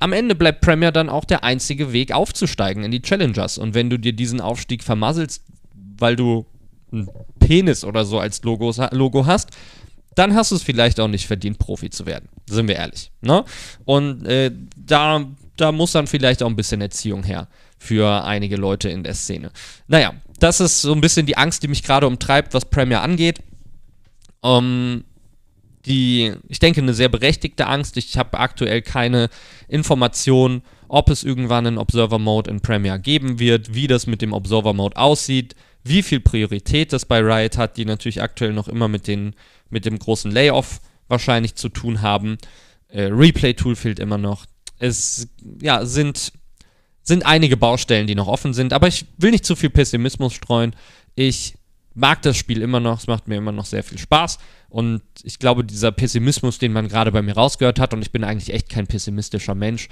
Am 0.00 0.12
Ende 0.12 0.34
bleibt 0.34 0.60
Premier 0.60 0.92
dann 0.92 1.08
auch 1.08 1.24
der 1.24 1.44
einzige 1.44 1.92
Weg 1.92 2.12
aufzusteigen 2.12 2.84
in 2.84 2.90
die 2.90 3.02
Challengers. 3.02 3.58
Und 3.58 3.74
wenn 3.74 3.90
du 3.90 3.98
dir 3.98 4.12
diesen 4.12 4.40
Aufstieg 4.40 4.84
vermasselst, 4.84 5.42
weil 5.98 6.16
du 6.16 6.46
einen 6.92 7.08
Penis 7.40 7.84
oder 7.84 8.04
so 8.04 8.18
als 8.18 8.42
Logos, 8.42 8.80
Logo 8.92 9.26
hast, 9.26 9.50
dann 10.14 10.34
hast 10.34 10.50
du 10.50 10.56
es 10.56 10.62
vielleicht 10.62 10.98
auch 11.00 11.08
nicht 11.08 11.26
verdient, 11.26 11.58
Profi 11.58 11.90
zu 11.90 12.06
werden. 12.06 12.28
Sind 12.48 12.68
wir 12.68 12.76
ehrlich. 12.76 13.10
Ne? 13.20 13.44
Und 13.84 14.26
äh, 14.26 14.50
da, 14.76 15.24
da 15.56 15.72
muss 15.72 15.92
dann 15.92 16.06
vielleicht 16.06 16.42
auch 16.42 16.48
ein 16.48 16.56
bisschen 16.56 16.80
Erziehung 16.80 17.22
her 17.22 17.48
für 17.78 18.24
einige 18.24 18.56
Leute 18.56 18.88
in 18.88 19.04
der 19.04 19.14
Szene. 19.14 19.52
Naja, 19.86 20.14
das 20.40 20.60
ist 20.60 20.82
so 20.82 20.92
ein 20.92 21.00
bisschen 21.00 21.26
die 21.26 21.36
Angst, 21.36 21.62
die 21.62 21.68
mich 21.68 21.82
gerade 21.82 22.06
umtreibt, 22.06 22.54
was 22.54 22.64
Premier 22.64 23.00
angeht. 23.00 23.40
Um, 24.40 25.04
die, 25.88 26.34
ich 26.48 26.58
denke, 26.58 26.80
eine 26.80 26.94
sehr 26.94 27.08
berechtigte 27.08 27.66
Angst. 27.66 27.96
Ich 27.96 28.16
habe 28.16 28.38
aktuell 28.38 28.82
keine 28.82 29.30
Informationen, 29.66 30.62
ob 30.88 31.10
es 31.10 31.24
irgendwann 31.24 31.66
einen 31.66 31.78
Observer-Mode 31.78 32.50
in 32.50 32.60
Premiere 32.60 33.00
geben 33.00 33.38
wird, 33.38 33.74
wie 33.74 33.86
das 33.86 34.06
mit 34.06 34.22
dem 34.22 34.32
Observer-Mode 34.32 34.96
aussieht, 34.96 35.54
wie 35.84 36.02
viel 36.02 36.20
Priorität 36.20 36.92
das 36.92 37.06
bei 37.06 37.20
Riot 37.20 37.56
hat, 37.56 37.76
die 37.76 37.84
natürlich 37.84 38.22
aktuell 38.22 38.52
noch 38.52 38.68
immer 38.68 38.88
mit, 38.88 39.06
den, 39.06 39.34
mit 39.70 39.84
dem 39.84 39.98
großen 39.98 40.30
Layoff 40.30 40.80
wahrscheinlich 41.08 41.54
zu 41.54 41.68
tun 41.68 42.02
haben. 42.02 42.38
Äh, 42.88 43.04
Replay-Tool 43.04 43.76
fehlt 43.76 43.98
immer 43.98 44.18
noch. 44.18 44.46
Es 44.78 45.28
ja, 45.60 45.84
sind, 45.84 46.32
sind 47.02 47.26
einige 47.26 47.56
Baustellen, 47.56 48.06
die 48.06 48.14
noch 48.14 48.28
offen 48.28 48.54
sind, 48.54 48.72
aber 48.72 48.88
ich 48.88 49.06
will 49.16 49.30
nicht 49.30 49.46
zu 49.46 49.56
viel 49.56 49.70
Pessimismus 49.70 50.34
streuen. 50.34 50.76
Ich 51.14 51.54
mag 51.98 52.22
das 52.22 52.36
Spiel 52.36 52.62
immer 52.62 52.80
noch, 52.80 53.00
es 53.00 53.06
macht 53.06 53.28
mir 53.28 53.36
immer 53.36 53.52
noch 53.52 53.66
sehr 53.66 53.82
viel 53.82 53.98
Spaß 53.98 54.38
und 54.68 55.02
ich 55.22 55.38
glaube, 55.38 55.64
dieser 55.64 55.92
Pessimismus, 55.92 56.58
den 56.58 56.72
man 56.72 56.88
gerade 56.88 57.12
bei 57.12 57.22
mir 57.22 57.34
rausgehört 57.34 57.80
hat, 57.80 57.92
und 57.92 58.02
ich 58.02 58.12
bin 58.12 58.24
eigentlich 58.24 58.54
echt 58.54 58.68
kein 58.68 58.86
pessimistischer 58.86 59.54
Mensch, 59.54 59.88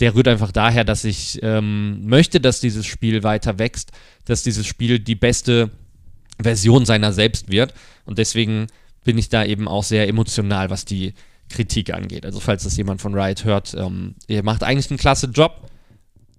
der 0.00 0.14
rührt 0.14 0.28
einfach 0.28 0.50
daher, 0.50 0.84
dass 0.84 1.04
ich 1.04 1.38
ähm, 1.42 2.06
möchte, 2.06 2.40
dass 2.40 2.60
dieses 2.60 2.86
Spiel 2.86 3.22
weiter 3.22 3.58
wächst, 3.58 3.92
dass 4.24 4.42
dieses 4.42 4.66
Spiel 4.66 4.98
die 4.98 5.14
beste 5.14 5.70
Version 6.40 6.86
seiner 6.86 7.12
selbst 7.12 7.50
wird 7.50 7.74
und 8.06 8.18
deswegen 8.18 8.68
bin 9.04 9.18
ich 9.18 9.28
da 9.28 9.44
eben 9.44 9.68
auch 9.68 9.84
sehr 9.84 10.08
emotional, 10.08 10.70
was 10.70 10.84
die 10.84 11.12
Kritik 11.50 11.92
angeht. 11.92 12.24
Also 12.24 12.40
falls 12.40 12.64
das 12.64 12.76
jemand 12.76 13.02
von 13.02 13.14
Riot 13.14 13.44
hört, 13.44 13.74
ähm, 13.74 14.14
ihr 14.26 14.42
macht 14.42 14.62
eigentlich 14.62 14.90
einen 14.90 14.98
klasse 14.98 15.26
Job, 15.26 15.68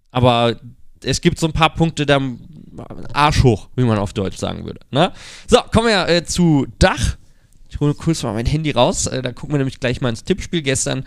aber 0.10 0.60
es 1.06 1.22
gibt 1.22 1.40
so 1.40 1.48
ein 1.48 1.54
paar 1.54 1.74
Punkte, 1.74 2.06
da 2.06 2.20
Arsch 3.14 3.44
hoch, 3.44 3.70
wie 3.76 3.84
man 3.84 3.98
auf 3.98 4.14
Deutsch 4.14 4.38
sagen 4.38 4.66
würde. 4.66 4.80
Ne? 4.92 5.12
So, 5.48 5.60
kommen 5.72 5.88
wir 5.88 6.08
äh, 6.08 6.26
zu 6.26 6.68
Dach. 6.80 7.18
Ich 7.70 7.80
hole 7.80 7.94
kurz 7.94 8.24
mal 8.24 8.34
mein 8.34 8.46
Handy 8.46 8.72
raus. 8.72 9.08
Äh, 9.08 9.22
da 9.22 9.32
gucken 9.32 9.54
wir 9.54 9.60
nämlich 9.60 9.80
gleich 9.80 10.02
mal 10.02 10.10
ins 10.10 10.24
Tippspiel. 10.24 10.62
Gestern 10.62 11.06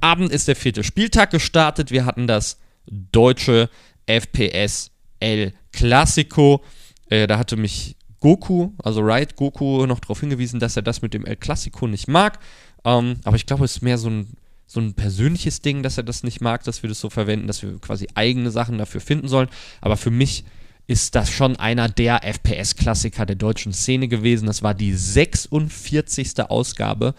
Abend 0.00 0.30
ist 0.32 0.48
der 0.48 0.56
vierte 0.56 0.84
Spieltag 0.84 1.30
gestartet. 1.30 1.90
Wir 1.90 2.04
hatten 2.04 2.26
das 2.26 2.58
deutsche 2.86 3.70
FPS 4.06 4.90
El 5.20 5.52
Clasico. 5.72 6.62
Äh, 7.08 7.26
da 7.26 7.38
hatte 7.38 7.56
mich 7.56 7.96
Goku, 8.20 8.70
also 8.82 9.00
Riot 9.00 9.36
Goku, 9.36 9.86
noch 9.86 10.00
darauf 10.00 10.20
hingewiesen, 10.20 10.60
dass 10.60 10.76
er 10.76 10.82
das 10.82 11.02
mit 11.02 11.14
dem 11.14 11.26
El 11.26 11.36
Clasico 11.36 11.86
nicht 11.86 12.08
mag. 12.08 12.38
Ähm, 12.84 13.20
aber 13.24 13.36
ich 13.36 13.46
glaube, 13.46 13.64
es 13.64 13.76
ist 13.76 13.82
mehr 13.82 13.98
so 13.98 14.08
ein, 14.08 14.36
so 14.66 14.80
ein 14.80 14.94
persönliches 14.94 15.60
Ding, 15.60 15.82
dass 15.82 15.98
er 15.98 16.04
das 16.04 16.22
nicht 16.22 16.40
mag, 16.40 16.64
dass 16.64 16.82
wir 16.82 16.88
das 16.88 17.00
so 17.00 17.10
verwenden, 17.10 17.46
dass 17.46 17.62
wir 17.62 17.78
quasi 17.78 18.08
eigene 18.14 18.50
Sachen 18.50 18.78
dafür 18.78 19.00
finden 19.00 19.28
sollen. 19.28 19.48
Aber 19.80 19.96
für 19.96 20.10
mich 20.10 20.44
ist 20.86 21.14
das 21.14 21.30
schon 21.30 21.56
einer 21.56 21.88
der 21.88 22.24
FPS-Klassiker 22.24 23.24
der 23.26 23.36
deutschen 23.36 23.72
Szene 23.72 24.08
gewesen. 24.08 24.46
Das 24.46 24.62
war 24.62 24.74
die 24.74 24.92
46. 24.92 26.40
Ausgabe 26.48 27.14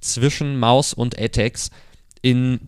zwischen 0.00 0.58
Maus 0.58 0.94
und 0.94 1.18
Etex 1.18 1.70
in 2.22 2.60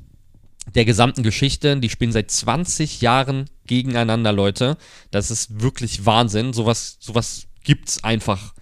der 0.74 0.84
gesamten 0.84 1.22
Geschichte. 1.22 1.78
Die 1.78 1.88
spielen 1.88 2.12
seit 2.12 2.30
20 2.30 3.00
Jahren 3.00 3.46
gegeneinander, 3.66 4.32
Leute. 4.32 4.76
Das 5.10 5.30
ist 5.30 5.60
wirklich 5.60 6.04
Wahnsinn. 6.04 6.52
Sowas, 6.52 6.96
sowas 7.00 7.46
es 7.86 8.04
einfach 8.04 8.54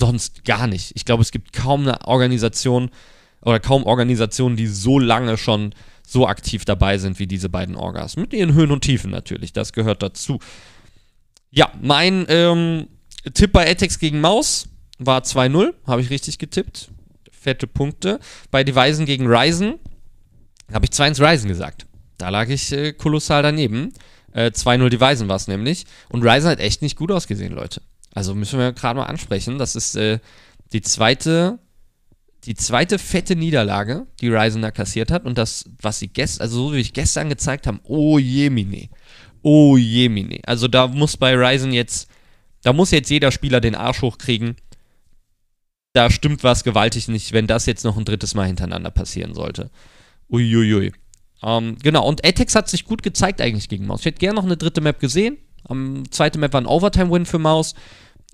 sonst 0.00 0.44
gar 0.44 0.66
nicht. 0.66 0.92
Ich 0.94 1.04
glaube, 1.04 1.22
es 1.22 1.32
gibt 1.32 1.52
kaum 1.52 1.82
eine 1.82 2.06
Organisation 2.06 2.90
oder 3.42 3.60
kaum 3.60 3.84
Organisationen, 3.84 4.56
die 4.56 4.66
so 4.66 4.98
lange 4.98 5.36
schon 5.36 5.74
so 6.06 6.26
aktiv 6.26 6.64
dabei 6.64 6.98
sind 6.98 7.18
wie 7.18 7.26
diese 7.26 7.48
beiden 7.48 7.76
Orgas. 7.76 8.16
Mit 8.16 8.32
ihren 8.32 8.54
Höhen 8.54 8.70
und 8.70 8.82
Tiefen 8.82 9.10
natürlich, 9.10 9.52
das 9.52 9.72
gehört 9.72 10.02
dazu. 10.02 10.38
Ja, 11.50 11.70
mein 11.80 12.26
ähm, 12.28 12.88
Tipp 13.34 13.52
bei 13.52 13.66
Etex 13.66 13.98
gegen 13.98 14.20
Maus 14.20 14.68
war 14.98 15.22
2-0, 15.22 15.72
habe 15.86 16.00
ich 16.00 16.10
richtig 16.10 16.38
getippt. 16.38 16.90
Fette 17.30 17.66
Punkte. 17.66 18.20
Bei 18.50 18.64
Devisen 18.64 19.06
gegen 19.06 19.26
Ryzen 19.26 19.74
habe 20.72 20.86
ich 20.86 20.90
2-1 20.90 21.20
Ryzen 21.20 21.48
gesagt. 21.48 21.86
Da 22.16 22.30
lag 22.30 22.48
ich 22.48 22.72
äh, 22.72 22.92
kolossal 22.92 23.42
daneben. 23.42 23.92
Äh, 24.32 24.46
2-0 24.46 24.88
Devisen 24.88 25.28
war 25.28 25.36
es 25.36 25.46
nämlich. 25.46 25.86
Und 26.08 26.24
Ryzen 26.24 26.50
hat 26.50 26.60
echt 26.60 26.82
nicht 26.82 26.96
gut 26.96 27.12
ausgesehen, 27.12 27.54
Leute. 27.54 27.80
Also 28.12 28.34
müssen 28.34 28.58
wir 28.58 28.72
gerade 28.72 28.98
mal 28.98 29.06
ansprechen. 29.06 29.58
Das 29.58 29.76
ist 29.76 29.94
äh, 29.94 30.18
die 30.72 30.82
zweite 30.82 31.58
die 32.44 32.54
zweite 32.54 32.98
fette 32.98 33.36
Niederlage, 33.36 34.06
die 34.20 34.28
Ryzen 34.28 34.62
da 34.62 34.70
kassiert 34.70 35.10
hat. 35.10 35.24
Und 35.24 35.38
das, 35.38 35.64
was 35.80 35.98
sie 35.98 36.08
gestern, 36.08 36.42
also 36.42 36.68
so 36.68 36.74
wie 36.74 36.80
ich 36.80 36.92
gestern 36.92 37.28
gezeigt 37.28 37.66
haben, 37.66 37.80
oh 37.84 38.18
je, 38.18 38.50
mine. 38.50 38.88
Oh 39.42 39.76
je, 39.76 40.08
mine. 40.08 40.40
Also 40.46 40.68
da 40.68 40.86
muss 40.86 41.16
bei 41.16 41.34
Ryzen 41.34 41.72
jetzt, 41.72 42.08
da 42.62 42.72
muss 42.72 42.90
jetzt 42.90 43.10
jeder 43.10 43.30
Spieler 43.32 43.60
den 43.60 43.74
Arsch 43.74 44.02
hochkriegen. 44.02 44.56
Da 45.92 46.10
stimmt 46.10 46.44
was 46.44 46.64
gewaltig 46.64 47.08
nicht, 47.08 47.32
wenn 47.32 47.46
das 47.46 47.66
jetzt 47.66 47.84
noch 47.84 47.96
ein 47.96 48.04
drittes 48.04 48.34
Mal 48.34 48.46
hintereinander 48.46 48.90
passieren 48.90 49.34
sollte. 49.34 49.70
Uiuiui. 50.30 50.92
Ähm, 51.42 51.76
genau, 51.82 52.06
und 52.06 52.26
Atex 52.26 52.54
hat 52.54 52.68
sich 52.68 52.84
gut 52.84 53.02
gezeigt 53.02 53.40
eigentlich 53.40 53.68
gegen 53.68 53.86
Maus. 53.86 54.00
Ich 54.00 54.06
hätte 54.06 54.18
gerne 54.18 54.36
noch 54.36 54.44
eine 54.44 54.56
dritte 54.56 54.80
Map 54.80 55.00
gesehen. 55.00 55.38
Am 55.64 55.98
um, 55.98 56.10
zweite 56.10 56.38
Map 56.38 56.52
war 56.52 56.60
ein 56.60 56.66
Overtime-Win 56.66 57.26
für 57.26 57.38
Maus. 57.38 57.74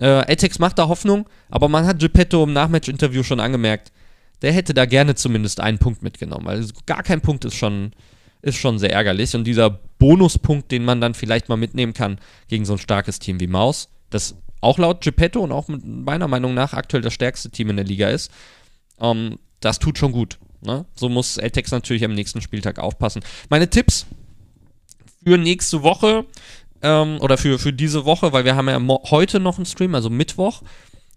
Äh, 0.01 0.33
Atex 0.33 0.59
macht 0.59 0.79
da 0.79 0.89
Hoffnung, 0.89 1.29
aber 1.49 1.69
man 1.69 1.87
hat 1.87 2.01
Geppetto 2.01 2.43
im 2.43 2.53
Nachmatch-Interview 2.53 3.23
schon 3.23 3.41
angemerkt, 3.41 3.93
der 4.43 4.53
hätte 4.53 4.75
da 4.75 4.85
gerne 4.87 5.15
zumindest 5.15 5.61
einen 5.61 5.79
Punkt 5.79 6.03
mitgenommen. 6.03 6.49
Also 6.49 6.75
gar 6.87 7.03
kein 7.03 7.21
Punkt 7.21 7.45
ist 7.45 7.55
schon, 7.55 7.93
ist 8.43 8.57
schon 8.57 8.79
sehr 8.79 8.93
ärgerlich. 8.93 9.35
Und 9.35 9.45
dieser 9.45 9.71
Bonuspunkt, 9.71 10.71
den 10.71 10.85
man 10.85 11.01
dann 11.01 11.15
vielleicht 11.15 11.49
mal 11.49 11.57
mitnehmen 11.57 11.95
kann 11.95 12.19
gegen 12.49 12.65
so 12.65 12.75
ein 12.75 12.79
starkes 12.79 13.19
Team 13.19 13.41
wie 13.41 13.47
Maus, 13.47 13.89
das 14.11 14.37
auch 14.61 14.79
laut 14.79 15.03
Geppetto 15.03 15.41
und 15.41 15.53
auch 15.53 15.69
meiner 15.69 16.29
Meinung 16.29 16.55
nach 16.55 16.73
aktuell 16.73 17.03
das 17.03 17.15
stärkste 17.15 17.51
Team 17.51 17.71
in 17.71 17.77
der 17.77 17.85
Liga 17.85 18.09
ist, 18.09 18.31
ähm, 19.01 19.39
das 19.61 19.79
tut 19.79 19.99
schon 19.99 20.13
gut. 20.13 20.39
Ne? 20.63 20.87
So 20.95 21.09
muss 21.09 21.37
Eltex 21.37 21.71
natürlich 21.71 22.05
am 22.05 22.15
nächsten 22.15 22.41
Spieltag 22.41 22.79
aufpassen. 22.79 23.23
Meine 23.51 23.69
Tipps 23.69 24.07
für 25.23 25.39
nächste 25.39 25.83
Woche 25.83 26.27
ähm, 26.85 27.19
oder 27.21 27.39
für, 27.39 27.59
für 27.59 27.73
diese 27.73 28.05
Woche, 28.05 28.33
weil 28.33 28.45
wir 28.45 28.55
haben 28.55 28.69
ja 28.69 28.81
heute 29.11 29.41
noch 29.41 29.57
einen 29.57 29.67
Stream, 29.67 29.95
also 29.95 30.11
Mittwoch. 30.11 30.63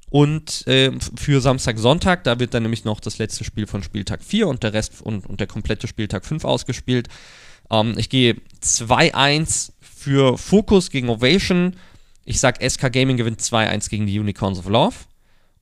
Und 0.10 0.66
äh, 0.68 0.92
für 1.16 1.42
Samstag, 1.42 1.78
Sonntag, 1.78 2.24
da 2.24 2.40
wird 2.40 2.54
dann 2.54 2.64
nämlich 2.64 2.86
noch 2.86 3.02
das 3.02 3.18
letzte 3.18 3.44
Spiel 3.44 3.68
von 3.68 3.84
Spieltag 3.84 4.24
4 4.24 4.48
und 4.48 4.64
der 4.64 4.72
Rest 4.72 5.02
und, 5.02 5.28
und 5.28 5.42
der 5.42 5.48
komplette 5.48 5.88
Spieltag 5.88 6.26
5 6.26 6.46
ausgespielt. 6.46 7.10
Ähm, 7.70 7.96
ich 7.98 8.10
gehe 8.10 8.38
2-1 8.64 9.74
für 9.82 10.38
Focus 10.38 10.90
gegen 10.90 11.10
Ovation. 11.10 11.76
Ich 12.24 12.40
sag 12.40 12.64
SK 12.64 12.94
Gaming 12.94 13.18
gewinnt 13.18 13.42
2-1 13.42 13.90
gegen 13.90 14.08
die 14.08 14.18
Unicorns 14.18 14.60
of 14.60 14.70
Love. 14.70 14.96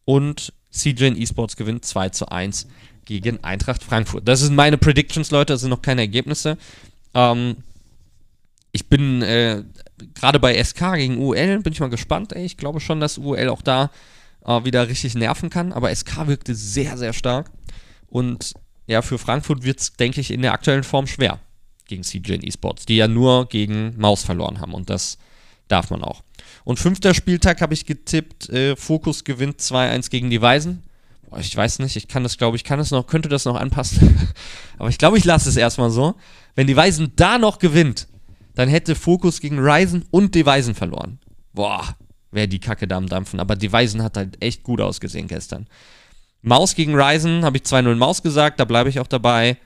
Und 0.05 0.53
CJN 0.69 1.19
Esports 1.19 1.55
gewinnt 1.55 1.83
2 1.83 2.11
1 2.27 2.67
gegen 3.05 3.43
Eintracht 3.43 3.83
Frankfurt. 3.83 4.27
Das 4.27 4.41
sind 4.41 4.55
meine 4.55 4.77
Predictions, 4.77 5.31
Leute, 5.31 5.53
das 5.53 5.61
sind 5.61 5.71
noch 5.71 5.81
keine 5.81 6.01
Ergebnisse. 6.01 6.57
Ähm, 7.15 7.55
ich 8.71 8.87
bin 8.87 9.21
äh, 9.23 9.63
gerade 10.13 10.39
bei 10.39 10.61
SK 10.61 10.95
gegen 10.95 11.17
UL, 11.17 11.59
bin 11.59 11.73
ich 11.73 11.79
mal 11.79 11.89
gespannt. 11.89 12.33
Ey. 12.33 12.45
Ich 12.45 12.57
glaube 12.57 12.79
schon, 12.79 12.99
dass 12.99 13.17
UL 13.17 13.49
auch 13.49 13.61
da 13.61 13.91
äh, 14.45 14.63
wieder 14.63 14.87
richtig 14.87 15.15
nerven 15.15 15.49
kann. 15.49 15.73
Aber 15.73 15.93
SK 15.93 16.27
wirkte 16.27 16.55
sehr, 16.55 16.97
sehr 16.97 17.13
stark. 17.13 17.51
Und 18.07 18.53
ja, 18.87 19.01
für 19.01 19.17
Frankfurt 19.17 19.63
wird 19.63 19.79
es, 19.79 19.93
denke 19.93 20.21
ich, 20.21 20.31
in 20.31 20.41
der 20.41 20.53
aktuellen 20.53 20.83
Form 20.83 21.07
schwer 21.07 21.39
gegen 21.87 22.03
CJ 22.03 22.45
Esports, 22.45 22.85
die 22.85 22.97
ja 22.97 23.07
nur 23.07 23.47
gegen 23.47 23.95
Maus 23.97 24.23
verloren 24.23 24.59
haben. 24.59 24.73
Und 24.73 24.89
das 24.89 25.17
darf 25.67 25.89
man 25.89 26.03
auch. 26.03 26.23
Und 26.63 26.79
fünfter 26.79 27.13
Spieltag 27.13 27.61
habe 27.61 27.73
ich 27.73 27.85
getippt, 27.85 28.49
äh, 28.49 28.75
Fokus 28.75 29.23
gewinnt 29.23 29.59
2-1 29.59 30.09
gegen 30.09 30.29
die 30.29 30.41
Weisen. 30.41 30.83
Boah, 31.29 31.39
ich 31.39 31.55
weiß 31.55 31.79
nicht, 31.79 31.95
ich 31.95 32.07
kann 32.07 32.23
das, 32.23 32.37
glaube 32.37 32.57
ich, 32.57 32.63
kann 32.63 32.79
es 32.79 32.91
noch, 32.91 33.07
könnte 33.07 33.29
das 33.29 33.45
noch 33.45 33.55
anpassen. 33.55 34.29
Aber 34.77 34.89
ich 34.89 34.97
glaube, 34.97 35.17
ich 35.17 35.25
lasse 35.25 35.49
es 35.49 35.57
erstmal 35.57 35.89
so. 35.89 36.15
Wenn 36.55 36.67
die 36.67 36.75
Weisen 36.75 37.13
da 37.15 37.37
noch 37.37 37.59
gewinnt, 37.59 38.07
dann 38.55 38.69
hätte 38.69 38.95
Fokus 38.95 39.39
gegen 39.41 39.59
Ryzen 39.59 40.05
und 40.11 40.33
die 40.33 40.45
Weisen 40.45 40.75
verloren. 40.75 41.19
Boah, 41.53 41.95
wäre 42.31 42.47
die 42.47 42.59
Kacke 42.59 42.87
da 42.87 42.97
am 42.97 43.07
Dampfen. 43.07 43.39
Aber 43.39 43.55
die 43.55 43.71
Weisen 43.71 44.01
hat 44.01 44.17
halt 44.17 44.41
echt 44.41 44.63
gut 44.63 44.81
ausgesehen 44.81 45.27
gestern. 45.27 45.67
Maus 46.41 46.75
gegen 46.75 46.95
Ryzen 46.95 47.43
habe 47.43 47.57
ich 47.57 47.63
2-0 47.63 47.95
Maus 47.95 48.21
gesagt, 48.21 48.59
da 48.59 48.65
bleibe 48.65 48.89
ich 48.89 48.99
auch 48.99 49.07
dabei. 49.07 49.57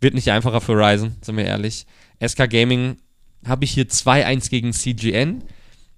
Wird 0.00 0.14
nicht 0.14 0.30
einfacher 0.30 0.60
für 0.60 0.72
Ryzen, 0.72 1.16
sind 1.20 1.36
wir 1.36 1.44
ehrlich. 1.44 1.86
SK 2.24 2.48
Gaming 2.48 2.96
habe 3.46 3.64
ich 3.64 3.72
hier 3.72 3.88
2-1 3.88 4.48
gegen 4.48 4.72
CGN. 4.72 5.42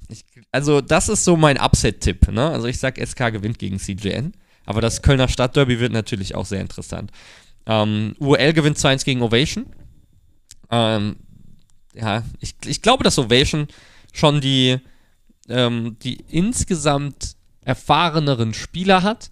Ich, 0.08 0.24
also, 0.50 0.80
das 0.80 1.08
ist 1.08 1.24
so 1.24 1.36
mein 1.36 1.58
Upset-Tipp. 1.58 2.32
Ne? 2.32 2.48
Also, 2.50 2.66
ich 2.66 2.78
sage, 2.78 3.04
SK 3.04 3.32
gewinnt 3.32 3.58
gegen 3.58 3.78
CGN. 3.78 4.32
Aber 4.64 4.80
das 4.80 5.02
Kölner 5.02 5.28
Stadtderby 5.28 5.80
wird 5.80 5.92
natürlich 5.92 6.34
auch 6.34 6.46
sehr 6.46 6.60
interessant. 6.60 7.10
Ähm, 7.66 8.14
UL 8.18 8.52
gewinnt 8.52 8.78
2-1 8.78 9.04
gegen 9.04 9.22
Ovation. 9.22 9.66
Ähm, 10.70 11.16
ja, 11.94 12.22
ich, 12.40 12.54
ich 12.64 12.82
glaube, 12.82 13.04
dass 13.04 13.18
Ovation 13.18 13.68
schon 14.12 14.40
die, 14.40 14.78
ähm, 15.48 15.96
die 16.02 16.24
insgesamt 16.28 17.36
erfahreneren 17.64 18.54
Spieler 18.54 19.02
hat, 19.02 19.30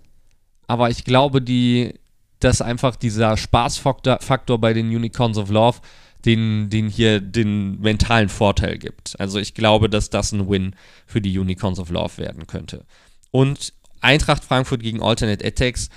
aber 0.67 0.91
ich 0.91 1.05
glaube, 1.05 1.43
die, 1.43 1.95
dass 2.39 2.63
einfach 2.63 2.97
dieser 2.97 3.37
Spaßfaktor 3.37 4.59
bei 4.59 4.73
den 4.73 4.89
Unicorns 4.89 5.37
of 5.37 5.51
Love 5.51 5.81
den, 6.25 6.69
den 6.69 6.89
hier 6.89 7.21
den 7.21 7.81
mentalen 7.81 8.29
Vorteil 8.29 8.79
gibt. 8.79 9.19
Also 9.19 9.39
ich 9.39 9.55
glaube, 9.55 9.89
dass 9.89 10.11
das 10.11 10.33
ein 10.33 10.49
Win 10.49 10.77
für 11.07 11.21
die 11.21 11.39
Unicorns 11.39 11.79
of 11.79 11.91
Love 11.91 12.19
werden 12.19 12.47
könnte. 12.47 12.85
Und 13.31 13.73
Eintracht 14.03 14.45
Frankfurt 14.45 14.83
gegen 14.83 15.03
Alternate 15.03 15.45
Attacks, 15.45 15.89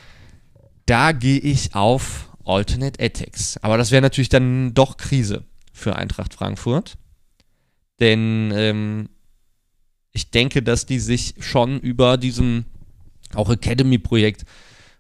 da 0.85 1.11
gehe 1.11 1.39
ich 1.39 1.75
auf 1.75 2.29
Alternate 2.45 3.03
Attacks. 3.03 3.57
Aber 3.57 3.77
das 3.77 3.91
wäre 3.91 4.01
natürlich 4.01 4.29
dann 4.29 4.73
doch 4.73 4.97
Krise 4.97 5.45
für 5.73 5.95
Eintracht 5.95 6.33
Frankfurt. 6.33 6.95
Denn 7.99 8.51
ähm, 8.55 9.09
ich 10.11 10.31
denke, 10.31 10.61
dass 10.61 10.85
die 10.85 10.99
sich 10.99 11.35
schon 11.39 11.79
über 11.79 12.17
diesem 12.17 12.65
auch 13.33 13.49
Academy-Projekt 13.49 14.45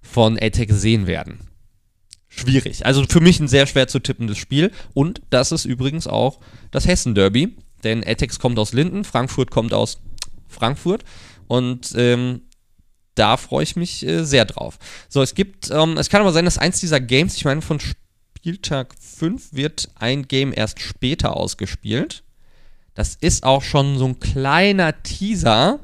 von 0.01 0.37
ATEC 0.37 0.71
sehen 0.71 1.07
werden. 1.07 1.39
schwierig. 2.27 2.85
Also 2.85 3.05
für 3.07 3.21
mich 3.21 3.39
ein 3.39 3.47
sehr 3.47 3.67
schwer 3.67 3.87
zu 3.87 3.99
tippendes 3.99 4.37
Spiel. 4.37 4.71
Und 4.93 5.21
das 5.29 5.51
ist 5.51 5.65
übrigens 5.65 6.07
auch 6.07 6.39
das 6.71 6.87
Hessen-Derby. 6.87 7.55
Denn 7.83 8.01
Etex 8.01 8.39
kommt 8.39 8.57
aus 8.57 8.73
Linden, 8.73 9.03
Frankfurt 9.03 9.51
kommt 9.51 9.73
aus 9.73 9.99
Frankfurt. 10.47 11.03
Und 11.47 11.93
ähm, 11.95 12.41
da 13.15 13.37
freue 13.37 13.63
ich 13.63 13.75
mich 13.75 14.05
äh, 14.05 14.23
sehr 14.23 14.45
drauf. 14.45 14.79
So, 15.09 15.21
es 15.21 15.35
gibt, 15.35 15.69
ähm, 15.69 15.97
es 15.97 16.09
kann 16.09 16.21
aber 16.21 16.33
sein, 16.33 16.45
dass 16.45 16.57
eins 16.57 16.79
dieser 16.79 16.99
Games, 16.99 17.35
ich 17.37 17.45
meine, 17.45 17.61
von 17.61 17.79
Spieltag 18.43 18.93
5 18.99 19.53
wird 19.53 19.87
ein 19.95 20.27
Game 20.27 20.51
erst 20.53 20.81
später 20.81 21.37
ausgespielt. 21.37 22.25
Das 22.93 23.15
ist 23.15 23.45
auch 23.45 23.61
schon 23.61 23.97
so 23.97 24.03
ein 24.03 24.19
kleiner 24.19 25.01
Teaser, 25.01 25.79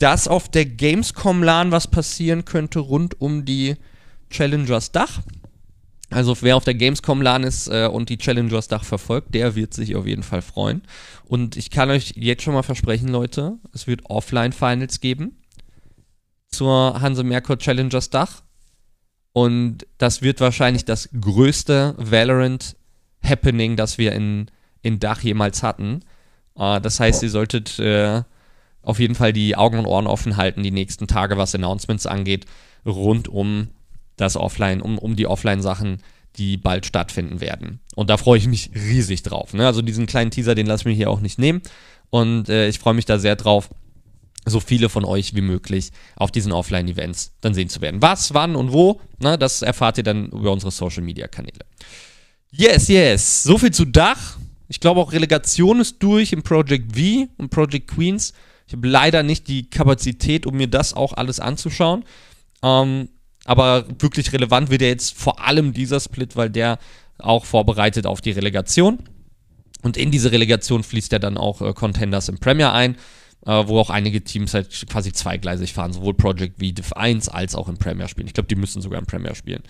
dass 0.00 0.26
auf 0.26 0.48
der 0.48 0.64
Gamescom 0.64 1.44
LAN 1.44 1.70
was 1.70 1.86
passieren 1.86 2.44
könnte 2.44 2.80
rund 2.80 3.20
um 3.20 3.44
die 3.44 3.76
Challengers 4.30 4.90
Dach. 4.90 5.20
Also 6.10 6.36
wer 6.40 6.56
auf 6.56 6.64
der 6.64 6.74
Gamescom 6.74 7.22
LAN 7.22 7.44
ist 7.44 7.68
äh, 7.68 7.86
und 7.86 8.08
die 8.08 8.18
Challengers 8.18 8.66
Dach 8.66 8.82
verfolgt, 8.82 9.32
der 9.32 9.54
wird 9.54 9.74
sich 9.74 9.94
auf 9.94 10.08
jeden 10.08 10.24
Fall 10.24 10.42
freuen. 10.42 10.82
Und 11.24 11.56
ich 11.56 11.70
kann 11.70 11.88
euch 11.88 12.14
jetzt 12.16 12.42
schon 12.42 12.54
mal 12.54 12.64
versprechen, 12.64 13.10
Leute, 13.10 13.58
es 13.72 13.86
wird 13.86 14.06
Offline-Finals 14.06 14.98
geben 14.98 15.36
zur 16.48 17.00
Hanse 17.00 17.22
Merkur 17.22 17.58
Challengers 17.58 18.10
Dach. 18.10 18.42
Und 19.34 19.84
das 19.98 20.22
wird 20.22 20.40
wahrscheinlich 20.40 20.84
das 20.84 21.08
größte 21.20 21.96
Valorant-Happening, 21.98 23.74
das 23.74 23.98
wir 23.98 24.12
in, 24.12 24.46
in 24.80 25.00
Dach 25.00 25.20
jemals 25.22 25.64
hatten. 25.64 26.02
Uh, 26.56 26.78
das 26.78 27.00
heißt, 27.00 27.20
ihr 27.24 27.30
solltet 27.30 27.80
äh, 27.80 28.22
auf 28.80 29.00
jeden 29.00 29.16
Fall 29.16 29.32
die 29.32 29.56
Augen 29.56 29.80
und 29.80 29.86
Ohren 29.86 30.06
offen 30.06 30.36
halten 30.36 30.62
die 30.62 30.70
nächsten 30.70 31.08
Tage, 31.08 31.36
was 31.36 31.52
Announcements 31.52 32.06
angeht, 32.06 32.46
rund 32.86 33.26
um 33.26 33.70
das 34.16 34.36
Offline, 34.36 34.80
um, 34.80 34.98
um 34.98 35.16
die 35.16 35.26
Offline-Sachen, 35.26 35.98
die 36.36 36.56
bald 36.56 36.86
stattfinden 36.86 37.40
werden. 37.40 37.80
Und 37.96 38.10
da 38.10 38.18
freue 38.18 38.38
ich 38.38 38.46
mich 38.46 38.70
riesig 38.72 39.24
drauf. 39.24 39.52
Ne? 39.52 39.66
Also 39.66 39.82
diesen 39.82 40.06
kleinen 40.06 40.30
Teaser, 40.30 40.54
den 40.54 40.66
lasse 40.66 40.82
ich 40.82 40.86
mir 40.86 40.92
hier 40.92 41.10
auch 41.10 41.20
nicht 41.20 41.40
nehmen. 41.40 41.60
Und 42.10 42.48
äh, 42.48 42.68
ich 42.68 42.78
freue 42.78 42.94
mich 42.94 43.04
da 43.04 43.18
sehr 43.18 43.34
drauf, 43.34 43.68
so 44.46 44.60
viele 44.60 44.88
von 44.88 45.04
euch 45.04 45.34
wie 45.34 45.40
möglich 45.40 45.90
auf 46.16 46.30
diesen 46.30 46.52
Offline-Events 46.52 47.32
dann 47.40 47.54
sehen 47.54 47.68
zu 47.68 47.80
werden. 47.80 48.02
Was, 48.02 48.34
wann 48.34 48.56
und 48.56 48.72
wo, 48.72 49.00
ne, 49.18 49.38
das 49.38 49.62
erfahrt 49.62 49.98
ihr 49.98 50.04
dann 50.04 50.26
über 50.26 50.52
unsere 50.52 50.70
Social-Media-Kanäle. 50.70 51.64
Yes, 52.50 52.88
yes. 52.88 53.42
So 53.42 53.58
viel 53.58 53.72
zu 53.72 53.84
Dach. 53.84 54.36
Ich 54.68 54.80
glaube 54.80 55.00
auch 55.00 55.12
Relegation 55.12 55.80
ist 55.80 56.02
durch 56.02 56.32
im 56.32 56.42
Project 56.42 56.96
V 56.96 57.26
und 57.36 57.50
Project 57.50 57.88
Queens. 57.88 58.32
Ich 58.66 58.72
habe 58.74 58.88
leider 58.88 59.22
nicht 59.22 59.48
die 59.48 59.68
Kapazität, 59.68 60.46
um 60.46 60.56
mir 60.56 60.68
das 60.68 60.94
auch 60.94 61.12
alles 61.14 61.40
anzuschauen. 61.40 62.04
Ähm, 62.62 63.08
aber 63.44 63.86
wirklich 63.98 64.32
relevant 64.32 64.70
wird 64.70 64.82
ja 64.82 64.88
jetzt 64.88 65.18
vor 65.18 65.40
allem 65.40 65.74
dieser 65.74 66.00
Split, 66.00 66.36
weil 66.36 66.48
der 66.48 66.78
auch 67.18 67.44
vorbereitet 67.44 68.06
auf 68.06 68.20
die 68.20 68.30
Relegation. 68.30 69.00
Und 69.82 69.96
in 69.96 70.10
diese 70.10 70.32
Relegation 70.32 70.82
fließt 70.82 71.12
ja 71.12 71.18
dann 71.18 71.36
auch 71.36 71.60
äh, 71.60 71.72
Contenders 71.74 72.28
im 72.28 72.38
Premier 72.38 72.72
ein, 72.72 72.96
äh, 73.46 73.66
wo 73.66 73.78
auch 73.78 73.90
einige 73.90 74.22
Teams 74.22 74.54
halt 74.54 74.86
quasi 74.88 75.12
zweigleisig 75.12 75.72
fahren, 75.72 75.92
sowohl 75.92 76.14
Project 76.14 76.58
V 76.58 76.72
Div 76.72 76.92
1 76.92 77.28
als 77.28 77.54
auch 77.54 77.68
im 77.68 77.76
Premier 77.76 78.08
spielen. 78.08 78.26
Ich 78.26 78.34
glaube, 78.34 78.48
die 78.48 78.56
müssen 78.56 78.82
sogar 78.82 78.98
im 78.98 79.06
Premier 79.06 79.34
spielen. 79.34 79.62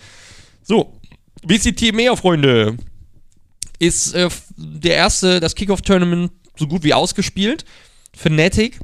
So, 0.63 0.99
VCT 1.47 1.93
mehr, 1.93 2.15
Freunde, 2.15 2.77
ist 3.79 4.13
äh, 4.13 4.29
der 4.57 4.95
erste, 4.95 5.39
das 5.39 5.55
Kickoff-Tournament 5.55 6.31
so 6.57 6.67
gut 6.67 6.83
wie 6.83 6.93
ausgespielt. 6.93 7.65
Fnatic, 8.15 8.79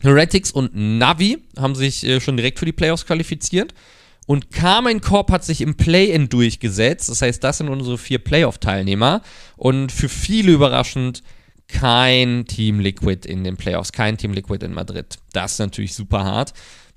Heretics 0.00 0.50
und 0.50 0.74
Navi 0.74 1.38
haben 1.58 1.74
sich 1.74 2.04
äh, 2.04 2.20
schon 2.20 2.36
direkt 2.36 2.58
für 2.58 2.66
die 2.66 2.72
Playoffs 2.72 3.06
qualifiziert. 3.06 3.74
Und 4.26 4.50
Carmen 4.50 5.02
Corp 5.02 5.30
hat 5.30 5.44
sich 5.44 5.60
im 5.60 5.76
Play-In 5.76 6.30
durchgesetzt. 6.30 7.10
Das 7.10 7.20
heißt, 7.20 7.44
das 7.44 7.58
sind 7.58 7.68
unsere 7.68 7.98
vier 7.98 8.18
Playoff-Teilnehmer. 8.18 9.20
Und 9.56 9.92
für 9.92 10.08
viele 10.08 10.52
überraschend 10.52 11.22
kein 11.68 12.44
Team 12.46 12.80
Liquid 12.80 13.28
in 13.28 13.44
den 13.44 13.56
Playoffs, 13.56 13.92
kein 13.92 14.16
Team 14.16 14.32
Liquid 14.32 14.64
in 14.64 14.74
Madrid. 14.74 15.18
Das 15.32 15.52
ist 15.52 15.58
natürlich 15.58 15.94
super 15.94 16.24
hart. 16.24 16.52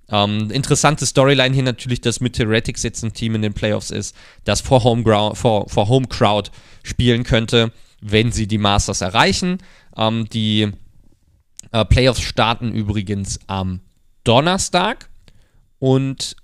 Ähm, 0.09 0.51
interessante 0.51 1.05
Storyline 1.05 1.53
hier 1.53 1.63
natürlich, 1.63 2.01
dass 2.01 2.21
mit 2.21 2.37
Heretics 2.39 2.83
jetzt 2.83 3.03
ein 3.03 3.13
Team 3.13 3.35
in 3.35 3.41
den 3.41 3.53
Playoffs 3.53 3.91
ist, 3.91 4.15
das 4.45 4.61
vor 4.61 4.83
Home, 4.83 5.03
vor, 5.35 5.67
vor 5.67 5.87
Home 5.89 6.07
Crowd 6.07 6.51
spielen 6.83 7.23
könnte, 7.23 7.71
wenn 8.01 8.31
sie 8.31 8.47
die 8.47 8.57
Masters 8.57 9.01
erreichen. 9.01 9.57
Ähm, 9.97 10.29
die 10.29 10.71
äh, 11.71 11.85
Playoffs 11.85 12.21
starten 12.21 12.71
übrigens 12.71 13.39
am 13.47 13.81
Donnerstag 14.23 15.09
und 15.79 16.35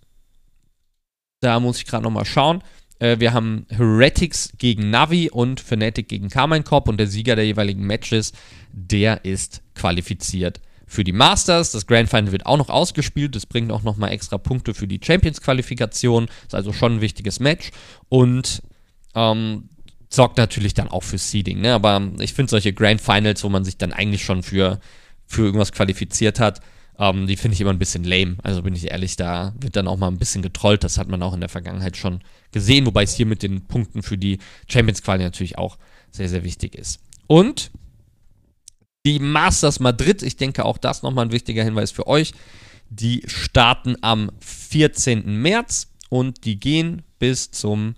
da 1.39 1.59
muss 1.59 1.77
ich 1.77 1.85
gerade 1.85 2.03
nochmal 2.03 2.25
schauen. 2.25 2.63
Äh, 2.99 3.19
wir 3.19 3.33
haben 3.33 3.65
Heretics 3.69 4.53
gegen 4.57 4.89
Navi 4.89 5.29
und 5.29 5.59
Fnatic 5.59 6.07
gegen 6.07 6.29
Carmine 6.29 6.63
Corp 6.63 6.87
und 6.87 6.97
der 6.97 7.07
Sieger 7.07 7.35
der 7.35 7.45
jeweiligen 7.45 7.85
Matches, 7.85 8.33
der 8.71 9.25
ist 9.25 9.61
qualifiziert 9.75 10.61
für 10.85 11.03
die 11.03 11.11
Masters. 11.11 11.71
Das 11.71 11.87
Grand 11.87 12.09
Final 12.09 12.31
wird 12.31 12.45
auch 12.45 12.57
noch 12.57 12.69
ausgespielt. 12.69 13.35
Das 13.35 13.45
bringt 13.45 13.71
auch 13.71 13.83
nochmal 13.83 14.11
extra 14.11 14.37
Punkte 14.37 14.73
für 14.73 14.87
die 14.87 14.99
Champions-Qualifikation. 15.03 16.27
Ist 16.45 16.55
also 16.55 16.71
schon 16.71 16.95
ein 16.95 17.01
wichtiges 17.01 17.39
Match. 17.39 17.71
Und 18.09 18.61
ähm, 19.15 19.69
sorgt 20.09 20.37
natürlich 20.37 20.73
dann 20.73 20.87
auch 20.87 21.03
für 21.03 21.17
Seeding. 21.17 21.61
Ne? 21.61 21.73
Aber 21.73 22.01
ich 22.19 22.33
finde 22.33 22.51
solche 22.51 22.73
Grand 22.73 23.01
Finals, 23.01 23.43
wo 23.43 23.49
man 23.49 23.65
sich 23.65 23.77
dann 23.77 23.91
eigentlich 23.91 24.23
schon 24.23 24.43
für, 24.43 24.79
für 25.25 25.43
irgendwas 25.43 25.71
qualifiziert 25.71 26.39
hat, 26.39 26.61
ähm, 26.99 27.27
die 27.27 27.37
finde 27.37 27.55
ich 27.55 27.61
immer 27.61 27.71
ein 27.71 27.79
bisschen 27.79 28.03
lame. 28.03 28.37
Also 28.43 28.61
bin 28.61 28.75
ich 28.75 28.91
ehrlich, 28.91 29.15
da 29.15 29.53
wird 29.59 29.75
dann 29.75 29.87
auch 29.87 29.97
mal 29.97 30.07
ein 30.07 30.17
bisschen 30.17 30.41
getrollt. 30.41 30.83
Das 30.83 30.97
hat 30.97 31.07
man 31.07 31.23
auch 31.23 31.33
in 31.33 31.39
der 31.39 31.49
Vergangenheit 31.49 31.97
schon 31.97 32.21
gesehen, 32.51 32.85
wobei 32.85 33.03
es 33.03 33.15
hier 33.15 33.25
mit 33.25 33.43
den 33.43 33.65
Punkten 33.65 34.03
für 34.03 34.17
die 34.17 34.39
Champions 34.67 35.01
Quali 35.01 35.23
natürlich 35.23 35.57
auch 35.57 35.77
sehr, 36.11 36.29
sehr 36.29 36.43
wichtig 36.43 36.75
ist. 36.75 36.99
Und 37.27 37.71
die 39.05 39.19
Masters 39.19 39.79
Madrid, 39.79 40.21
ich 40.23 40.37
denke 40.37 40.65
auch 40.65 40.77
das 40.77 41.03
nochmal 41.03 41.25
ein 41.25 41.31
wichtiger 41.31 41.63
Hinweis 41.63 41.91
für 41.91 42.07
euch. 42.07 42.33
Die 42.89 43.23
starten 43.25 43.95
am 44.01 44.31
14. 44.39 45.41
März 45.41 45.87
und 46.09 46.45
die 46.45 46.59
gehen 46.59 47.01
bis 47.17 47.51
zum 47.51 47.95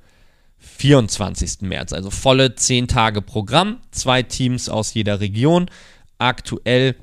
24. 0.57 1.61
März. 1.61 1.93
Also 1.93 2.09
volle 2.09 2.55
10 2.55 2.87
Tage 2.87 3.21
Programm, 3.21 3.81
zwei 3.91 4.23
Teams 4.23 4.69
aus 4.69 4.93
jeder 4.93 5.19
Region. 5.19 5.69
Aktuell 6.17 6.95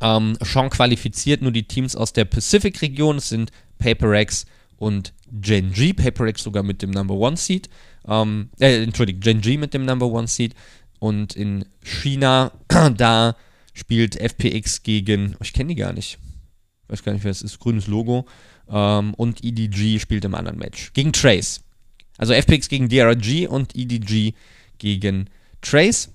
ähm, 0.00 0.36
schon 0.42 0.70
qualifiziert 0.70 1.42
nur 1.42 1.52
die 1.52 1.64
Teams 1.66 1.96
aus 1.96 2.12
der 2.12 2.24
Pacific-Region. 2.24 3.16
Es 3.16 3.28
sind 3.30 3.50
PaperX 3.78 4.46
und 4.76 5.12
Genji. 5.30 5.92
PaperX 5.92 6.42
sogar 6.42 6.62
mit 6.62 6.82
dem 6.82 6.90
Number 6.90 7.14
One 7.14 7.36
Seed. 7.36 7.68
Ähm, 8.06 8.50
äh, 8.58 8.82
Entschuldigung, 8.82 9.20
Genji 9.20 9.56
mit 9.56 9.74
dem 9.74 9.84
Number 9.84 10.06
One 10.06 10.26
Seed. 10.26 10.54
Und 10.98 11.34
in 11.34 11.64
China, 11.82 12.52
da 12.96 13.36
spielt 13.72 14.16
FPX 14.16 14.82
gegen, 14.82 15.36
ich 15.42 15.52
kenne 15.52 15.68
die 15.68 15.74
gar 15.76 15.92
nicht. 15.92 16.18
Ich 16.84 16.92
weiß 16.92 17.02
gar 17.02 17.12
nicht, 17.12 17.24
wer 17.24 17.30
es 17.30 17.42
ist. 17.42 17.58
Grünes 17.58 17.86
Logo. 17.86 18.26
Ähm, 18.68 19.14
und 19.14 19.44
EDG 19.44 19.98
spielt 19.98 20.24
im 20.24 20.34
anderen 20.34 20.58
Match. 20.58 20.92
Gegen 20.92 21.12
Trace. 21.12 21.62
Also 22.18 22.34
FPX 22.34 22.68
gegen 22.68 22.88
DRG 22.88 23.48
und 23.48 23.74
EDG 23.74 24.34
gegen 24.78 25.30
Trace. 25.62 26.10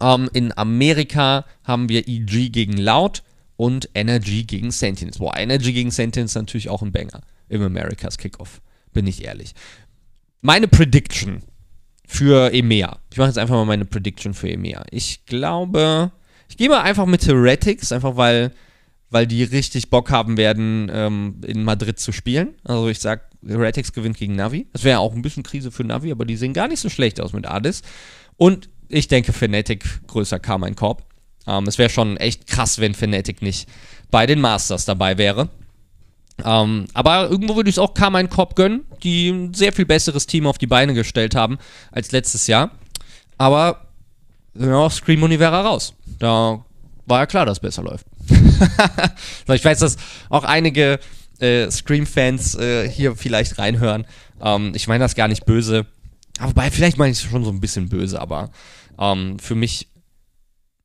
Ähm, 0.00 0.28
in 0.32 0.56
Amerika 0.56 1.44
haben 1.64 1.88
wir 1.88 2.06
EG 2.08 2.50
gegen 2.50 2.76
Loud 2.76 3.22
und 3.56 3.88
Energy 3.94 4.44
gegen 4.44 4.70
Sentinels. 4.70 5.18
Boah, 5.18 5.36
Energy 5.36 5.72
gegen 5.72 5.90
Sentinels 5.90 6.32
ist 6.32 6.36
natürlich 6.36 6.68
auch 6.68 6.82
ein 6.82 6.92
Banger 6.92 7.22
im 7.48 7.62
Americas 7.62 8.18
Kickoff, 8.18 8.60
bin 8.92 9.06
ich 9.06 9.24
ehrlich. 9.24 9.54
Meine 10.40 10.68
Prediction 10.68 11.42
für 12.06 12.52
EMEA. 12.52 12.98
Ich 13.10 13.18
mache 13.18 13.28
jetzt 13.28 13.38
einfach 13.38 13.56
mal 13.56 13.64
meine 13.64 13.84
Prediction 13.84 14.34
für 14.34 14.48
EMEA. 14.48 14.84
Ich 14.90 15.26
glaube, 15.26 16.12
ich 16.48 16.56
gehe 16.56 16.68
mal 16.68 16.82
einfach 16.82 17.06
mit 17.06 17.26
Heretics, 17.26 17.90
einfach 17.92 18.16
weil, 18.16 18.52
weil 19.10 19.26
die 19.26 19.42
richtig 19.42 19.90
Bock 19.90 20.10
haben 20.10 20.36
werden, 20.36 20.90
ähm, 20.92 21.40
in 21.44 21.64
Madrid 21.64 21.98
zu 21.98 22.12
spielen. 22.12 22.54
Also 22.62 22.88
ich 22.88 23.00
sage, 23.00 23.22
Heretics 23.46 23.92
gewinnt 23.92 24.18
gegen 24.18 24.36
Navi. 24.36 24.66
Das 24.72 24.84
wäre 24.84 25.00
auch 25.00 25.14
ein 25.14 25.22
bisschen 25.22 25.42
Krise 25.42 25.70
für 25.70 25.84
Navi, 25.84 26.12
aber 26.12 26.24
die 26.24 26.36
sehen 26.36 26.52
gar 26.52 26.68
nicht 26.68 26.80
so 26.80 26.88
schlecht 26.88 27.20
aus 27.20 27.32
mit 27.32 27.46
Adis. 27.46 27.82
Und 28.36 28.68
ich 28.88 29.08
denke, 29.08 29.32
Fnatic 29.32 29.84
größer 30.06 30.38
Carmine 30.38 30.74
Corp. 30.74 31.02
Ähm, 31.46 31.66
es 31.66 31.78
wäre 31.78 31.90
schon 31.90 32.16
echt 32.16 32.46
krass, 32.46 32.78
wenn 32.78 32.94
Fnatic 32.94 33.42
nicht 33.42 33.68
bei 34.10 34.26
den 34.26 34.40
Masters 34.40 34.84
dabei 34.84 35.18
wäre. 35.18 35.48
Ähm, 36.44 36.86
aber 36.92 37.30
irgendwo 37.30 37.56
würde 37.56 37.70
ich 37.70 37.76
es 37.76 37.78
auch 37.78 37.94
Carmine 37.94 38.28
Corp 38.28 38.56
gönnen, 38.56 38.84
die 39.02 39.30
ein 39.30 39.54
sehr 39.54 39.72
viel 39.72 39.86
besseres 39.86 40.26
Team 40.26 40.46
auf 40.46 40.58
die 40.58 40.66
Beine 40.66 40.92
gestellt 40.94 41.34
haben 41.34 41.58
als 41.92 42.12
letztes 42.12 42.46
Jahr. 42.46 42.70
Aber 43.38 43.86
ja, 44.54 44.88
Scream 44.90 45.22
wäre 45.22 45.64
raus. 45.64 45.94
Da 46.18 46.64
war 47.06 47.20
ja 47.20 47.26
klar, 47.26 47.46
dass 47.46 47.58
es 47.58 47.60
besser 47.60 47.82
läuft. 47.82 48.06
ich 49.48 49.64
weiß, 49.64 49.78
dass 49.78 49.96
auch 50.28 50.44
einige 50.44 50.98
äh, 51.38 51.70
Scream-Fans 51.70 52.56
äh, 52.56 52.88
hier 52.88 53.16
vielleicht 53.16 53.58
reinhören. 53.58 54.06
Ähm, 54.40 54.72
ich 54.74 54.88
meine 54.88 55.04
das 55.04 55.14
gar 55.14 55.28
nicht 55.28 55.44
böse. 55.46 55.86
Wobei, 56.40 56.70
vielleicht 56.70 56.98
meine 56.98 57.12
ich 57.12 57.18
es 57.18 57.30
schon 57.30 57.44
so 57.44 57.50
ein 57.50 57.60
bisschen 57.60 57.88
böse, 57.88 58.20
aber 58.20 58.50
ähm, 58.98 59.38
für 59.38 59.54
mich 59.54 59.88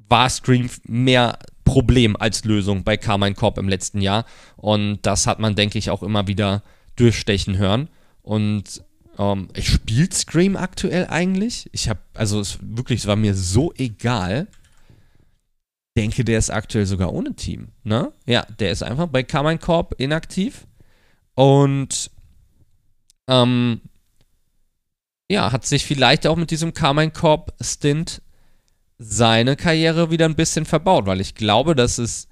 war 0.10 0.30
Scream 0.30 0.70
mehr 0.84 1.40
Problem 1.64 2.16
als 2.18 2.44
Lösung 2.44 2.84
bei 2.84 2.98
Carmine 2.98 3.36
Corp 3.36 3.58
im 3.58 3.70
letzten 3.70 4.02
Jahr. 4.02 4.26
Und 4.58 5.00
das 5.04 5.28
hat 5.28 5.40
man, 5.40 5.56
denke 5.56 5.78
ich, 5.78 5.90
auch 5.90 6.04
immer 6.04 6.28
wieder 6.28 6.64
durchstechen 6.96 7.58
hören. 7.58 7.90
Und 8.22 8.84
Ähm, 9.18 9.50
ich 9.54 9.78
Scream 10.14 10.56
aktuell 10.56 11.06
eigentlich. 11.08 11.70
Ich 11.74 11.90
habe, 11.90 12.00
also 12.14 12.40
es, 12.40 12.60
wirklich, 12.62 13.02
es 13.02 13.08
war 13.08 13.18
mir 13.18 13.36
so 13.36 13.74
egal. 13.76 14.48
Denke, 15.98 16.24
der 16.24 16.40
ist 16.40 16.50
aktuell 16.50 16.86
sogar 16.86 17.12
ohne 17.12 17.36
Team. 17.36 17.68
Ne? 17.84 18.14
Ja, 18.26 18.46
der 18.60 18.72
ist 18.72 18.84
einfach 18.84 19.08
bei 19.08 19.24
Carmine 19.24 19.60
Corp 19.60 19.96
inaktiv. 19.98 20.66
Und 21.36 22.10
ähm, 23.28 23.82
ja, 25.32 25.52
hat 25.52 25.66
sich 25.66 25.86
vielleicht 25.86 26.28
auch 26.28 26.36
mit 26.36 26.52
diesem 26.52 26.74
Carmine 26.74 27.12
Corp 27.12 27.54
Stint 27.62 28.22
seine 29.00 29.56
Karriere 29.56 30.12
wieder 30.12 30.26
ein 30.26 30.36
bisschen 30.36 30.66
verbaut, 30.66 31.06
weil 31.06 31.22
ich 31.22 31.36
glaube, 31.36 31.74
dass 31.74 31.98
es 31.98 32.28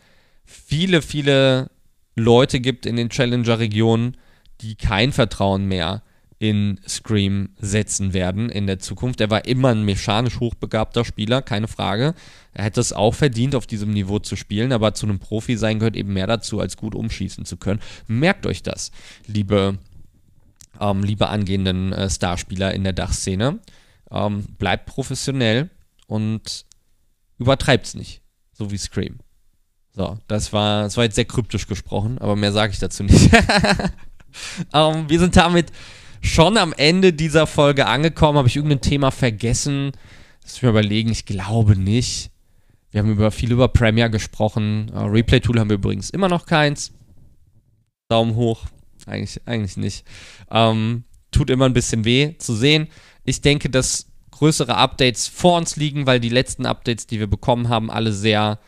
viele, 0.45 1.01
viele 1.01 1.71
Leute 2.15 2.59
gibt 2.59 2.85
in 2.85 2.97
den 2.97 3.09
Challenger-Regionen, 3.09 4.17
die 4.62 4.75
kein 4.75 5.13
Vertrauen 5.13 5.65
mehr 5.65 6.03
in 6.39 6.79
Scream 6.88 7.49
setzen 7.59 8.13
werden 8.13 8.49
in 8.49 8.67
der 8.67 8.79
Zukunft. 8.79 9.19
Er 9.21 9.29
war 9.29 9.45
immer 9.45 9.69
ein 9.69 9.83
mechanisch 9.83 10.39
hochbegabter 10.39 11.03
Spieler, 11.05 11.41
keine 11.41 11.67
Frage. 11.67 12.13
Er 12.53 12.63
hätte 12.65 12.81
es 12.81 12.93
auch 12.93 13.13
verdient, 13.13 13.55
auf 13.55 13.67
diesem 13.67 13.91
Niveau 13.91 14.19
zu 14.19 14.35
spielen, 14.35 14.71
aber 14.71 14.93
zu 14.93 15.05
einem 15.05 15.19
Profi 15.19 15.57
sein 15.57 15.79
gehört 15.79 15.95
eben 15.95 16.13
mehr 16.13 16.27
dazu, 16.27 16.59
als 16.59 16.77
gut 16.77 16.95
umschießen 16.95 17.45
zu 17.45 17.57
können. 17.57 17.81
Merkt 18.07 18.45
euch 18.45 18.63
das, 18.63 18.91
liebe, 19.25 19.77
ähm, 20.80 21.04
liebe 21.04 21.28
angehenden 21.30 21.94
äh, 21.94 22.10
Starspieler 22.10 22.74
in 22.74 22.84
der 22.84 22.94
Dachszene. 22.94 23.60
Ähm, 24.12 24.44
bleibt 24.58 24.86
professionell 24.86 25.70
und 26.08 26.65
übertreibt 27.38 27.88
es 27.88 27.96
nicht, 27.96 28.22
so 28.54 28.72
wie 28.72 28.78
Scream. 28.78 29.20
So, 29.92 30.18
das 30.28 30.54
war, 30.54 30.84
das 30.84 30.98
war 30.98 31.04
jetzt 31.04 31.15
sehr 31.15 31.26
kryptisch 31.26 31.68
gesprochen, 31.68 32.18
aber 32.20 32.36
mehr 32.36 32.52
sage 32.52 32.74
ich 32.74 32.80
dazu 32.80 33.04
nicht. 33.04 33.32
ähm, 34.74 35.10
wir 35.10 35.20
sind 35.20 35.36
damit 35.36 35.72
schon 36.22 36.58
am 36.58 36.74
Ende 36.74 37.13
dieser 37.13 37.48
Folge 37.48 37.86
angekommen. 37.86 38.38
Habe 38.38 38.48
ich 38.48 38.56
irgendein 38.56 38.82
Thema 38.82 39.12
vergessen? 39.12 39.92
Lass 40.44 40.54
mich 40.54 40.63
mal 40.63 40.70
überlegen. 40.70 41.10
Ich 41.10 41.26
glaube 41.26 41.76
nicht. 41.76 42.32
Wir 42.92 43.02
haben 43.02 43.12
über, 43.12 43.32
viel 43.32 43.52
über 43.52 43.68
Premiere 43.68 44.10
gesprochen. 44.10 44.92
Uh, 44.94 45.06
Replay-Tool 45.06 45.60
haben 45.60 45.70
wir 45.70 45.76
übrigens 45.76 46.10
immer 46.10 46.28
noch 46.28 46.46
keins. 46.46 46.92
Daumen 48.10 48.36
hoch. 48.36 48.65
Eigentlich, 49.10 49.41
eigentlich 49.45 49.78
nicht. 49.78 50.06
Ähm, 50.52 51.04
tut 51.32 51.50
immer 51.50 51.65
ein 51.65 51.74
bisschen 51.74 52.06
weh 52.06 52.36
zu 52.38 52.56
sehen. 52.56 52.88
Ich 53.26 53.41
denke, 53.41 53.69
dass 53.69 54.08
größere 54.32 54.76
Updates 54.76 55.28
vor 55.28 55.58
uns 55.58 55.76
liegen, 55.76 56.06
weil 56.06 56.19
die 56.19 56.30
letzten 56.30 56.65
Updates, 56.65 57.08
die 57.08 57.19
wir 57.19 57.28
bekommen 57.28 57.69
haben, 57.69 57.91
alle 57.91 58.13
sehr 58.13 58.60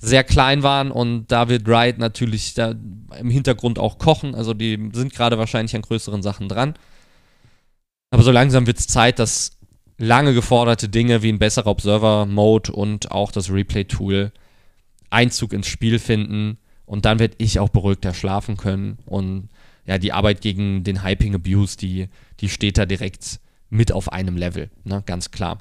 sehr 0.00 0.22
klein 0.22 0.62
waren 0.62 0.92
und 0.92 1.26
da 1.26 1.48
wird 1.48 1.68
Riot 1.68 1.98
natürlich 1.98 2.54
da 2.54 2.74
im 3.18 3.30
Hintergrund 3.30 3.80
auch 3.80 3.98
kochen. 3.98 4.34
Also 4.34 4.54
die 4.54 4.90
sind 4.92 5.12
gerade 5.12 5.38
wahrscheinlich 5.38 5.74
an 5.74 5.82
größeren 5.82 6.22
Sachen 6.22 6.48
dran. 6.48 6.74
Aber 8.10 8.22
so 8.22 8.30
langsam 8.30 8.66
wird 8.66 8.78
es 8.78 8.86
Zeit, 8.86 9.18
dass 9.18 9.58
lange 9.98 10.34
geforderte 10.34 10.88
Dinge 10.88 11.22
wie 11.22 11.32
ein 11.32 11.40
besserer 11.40 11.66
Observer-Mode 11.66 12.72
und 12.72 13.10
auch 13.10 13.32
das 13.32 13.50
Replay-Tool 13.50 14.32
Einzug 15.10 15.52
ins 15.52 15.66
Spiel 15.66 15.98
finden. 15.98 16.58
Und 16.86 17.04
dann 17.04 17.18
werde 17.18 17.34
ich 17.38 17.58
auch 17.58 17.68
beruhigter 17.68 18.14
schlafen 18.14 18.56
können. 18.56 18.98
Und 19.04 19.48
ja, 19.88 19.96
die 19.96 20.12
Arbeit 20.12 20.42
gegen 20.42 20.84
den 20.84 21.02
Hyping 21.02 21.34
Abuse, 21.34 21.76
die, 21.78 22.08
die 22.40 22.50
steht 22.50 22.76
da 22.76 22.84
direkt 22.84 23.40
mit 23.70 23.90
auf 23.90 24.12
einem 24.12 24.36
Level. 24.36 24.70
Ne? 24.84 25.02
Ganz 25.06 25.30
klar. 25.30 25.58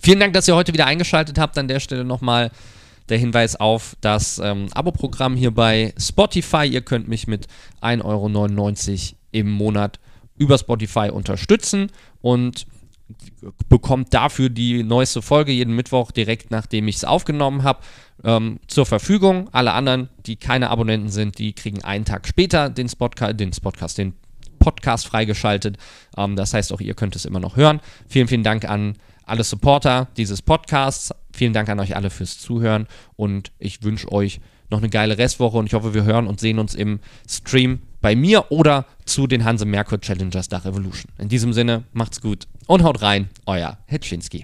Vielen 0.00 0.20
Dank, 0.20 0.34
dass 0.34 0.46
ihr 0.46 0.54
heute 0.54 0.72
wieder 0.72 0.86
eingeschaltet 0.86 1.38
habt. 1.38 1.58
An 1.58 1.66
der 1.66 1.80
Stelle 1.80 2.04
nochmal 2.04 2.52
der 3.08 3.18
Hinweis 3.18 3.56
auf 3.56 3.96
das 4.00 4.38
ähm, 4.38 4.68
Abo-Programm 4.72 5.34
hier 5.34 5.50
bei 5.50 5.92
Spotify. 5.98 6.66
Ihr 6.66 6.82
könnt 6.82 7.08
mich 7.08 7.26
mit 7.26 7.48
1,99 7.82 8.04
Euro 8.04 9.18
im 9.32 9.50
Monat 9.50 9.98
über 10.36 10.56
Spotify 10.56 11.10
unterstützen 11.10 11.90
und 12.20 12.66
bekommt 13.68 14.14
dafür 14.14 14.48
die 14.48 14.82
neueste 14.82 15.20
Folge 15.22 15.52
jeden 15.52 15.74
Mittwoch 15.74 16.10
direkt 16.10 16.50
nachdem 16.50 16.88
ich 16.88 16.96
es 16.96 17.04
aufgenommen 17.04 17.62
habe 17.62 17.80
ähm, 18.22 18.60
zur 18.66 18.86
Verfügung. 18.86 19.48
Alle 19.52 19.72
anderen, 19.72 20.08
die 20.26 20.36
keine 20.36 20.70
Abonnenten 20.70 21.10
sind, 21.10 21.38
die 21.38 21.52
kriegen 21.52 21.84
einen 21.84 22.04
Tag 22.04 22.26
später 22.26 22.70
den, 22.70 22.88
Spotca 22.88 23.32
den 23.32 23.50
Podcast, 23.50 23.98
den 23.98 24.14
Podcast 24.58 25.06
freigeschaltet. 25.06 25.76
Ähm, 26.16 26.36
das 26.36 26.54
heißt, 26.54 26.72
auch 26.72 26.80
ihr 26.80 26.94
könnt 26.94 27.16
es 27.16 27.24
immer 27.24 27.40
noch 27.40 27.56
hören. 27.56 27.80
Vielen, 28.08 28.28
vielen 28.28 28.44
Dank 28.44 28.64
an 28.64 28.96
alle 29.26 29.44
Supporter 29.44 30.08
dieses 30.16 30.42
Podcasts. 30.42 31.12
Vielen 31.32 31.52
Dank 31.52 31.68
an 31.68 31.80
euch 31.80 31.96
alle 31.96 32.10
fürs 32.10 32.38
Zuhören 32.38 32.86
und 33.16 33.52
ich 33.58 33.82
wünsche 33.82 34.10
euch 34.12 34.40
noch 34.70 34.78
eine 34.78 34.88
geile 34.88 35.18
Restwoche 35.18 35.56
und 35.56 35.66
ich 35.66 35.74
hoffe, 35.74 35.94
wir 35.94 36.04
hören 36.04 36.26
und 36.26 36.40
sehen 36.40 36.58
uns 36.58 36.74
im 36.74 37.00
Stream 37.28 37.80
bei 38.00 38.16
mir 38.16 38.50
oder 38.50 38.86
zu 39.04 39.26
den 39.26 39.44
Hanse 39.44 39.64
Merkur 39.64 40.00
Challengers 40.00 40.48
Dach 40.48 40.66
Evolution. 40.66 41.10
In 41.18 41.28
diesem 41.28 41.52
Sinne, 41.52 41.84
macht's 41.92 42.20
gut 42.20 42.46
und 42.66 42.82
haut 42.82 43.02
rein, 43.02 43.28
euer 43.46 43.78
Hetschinski. 43.86 44.42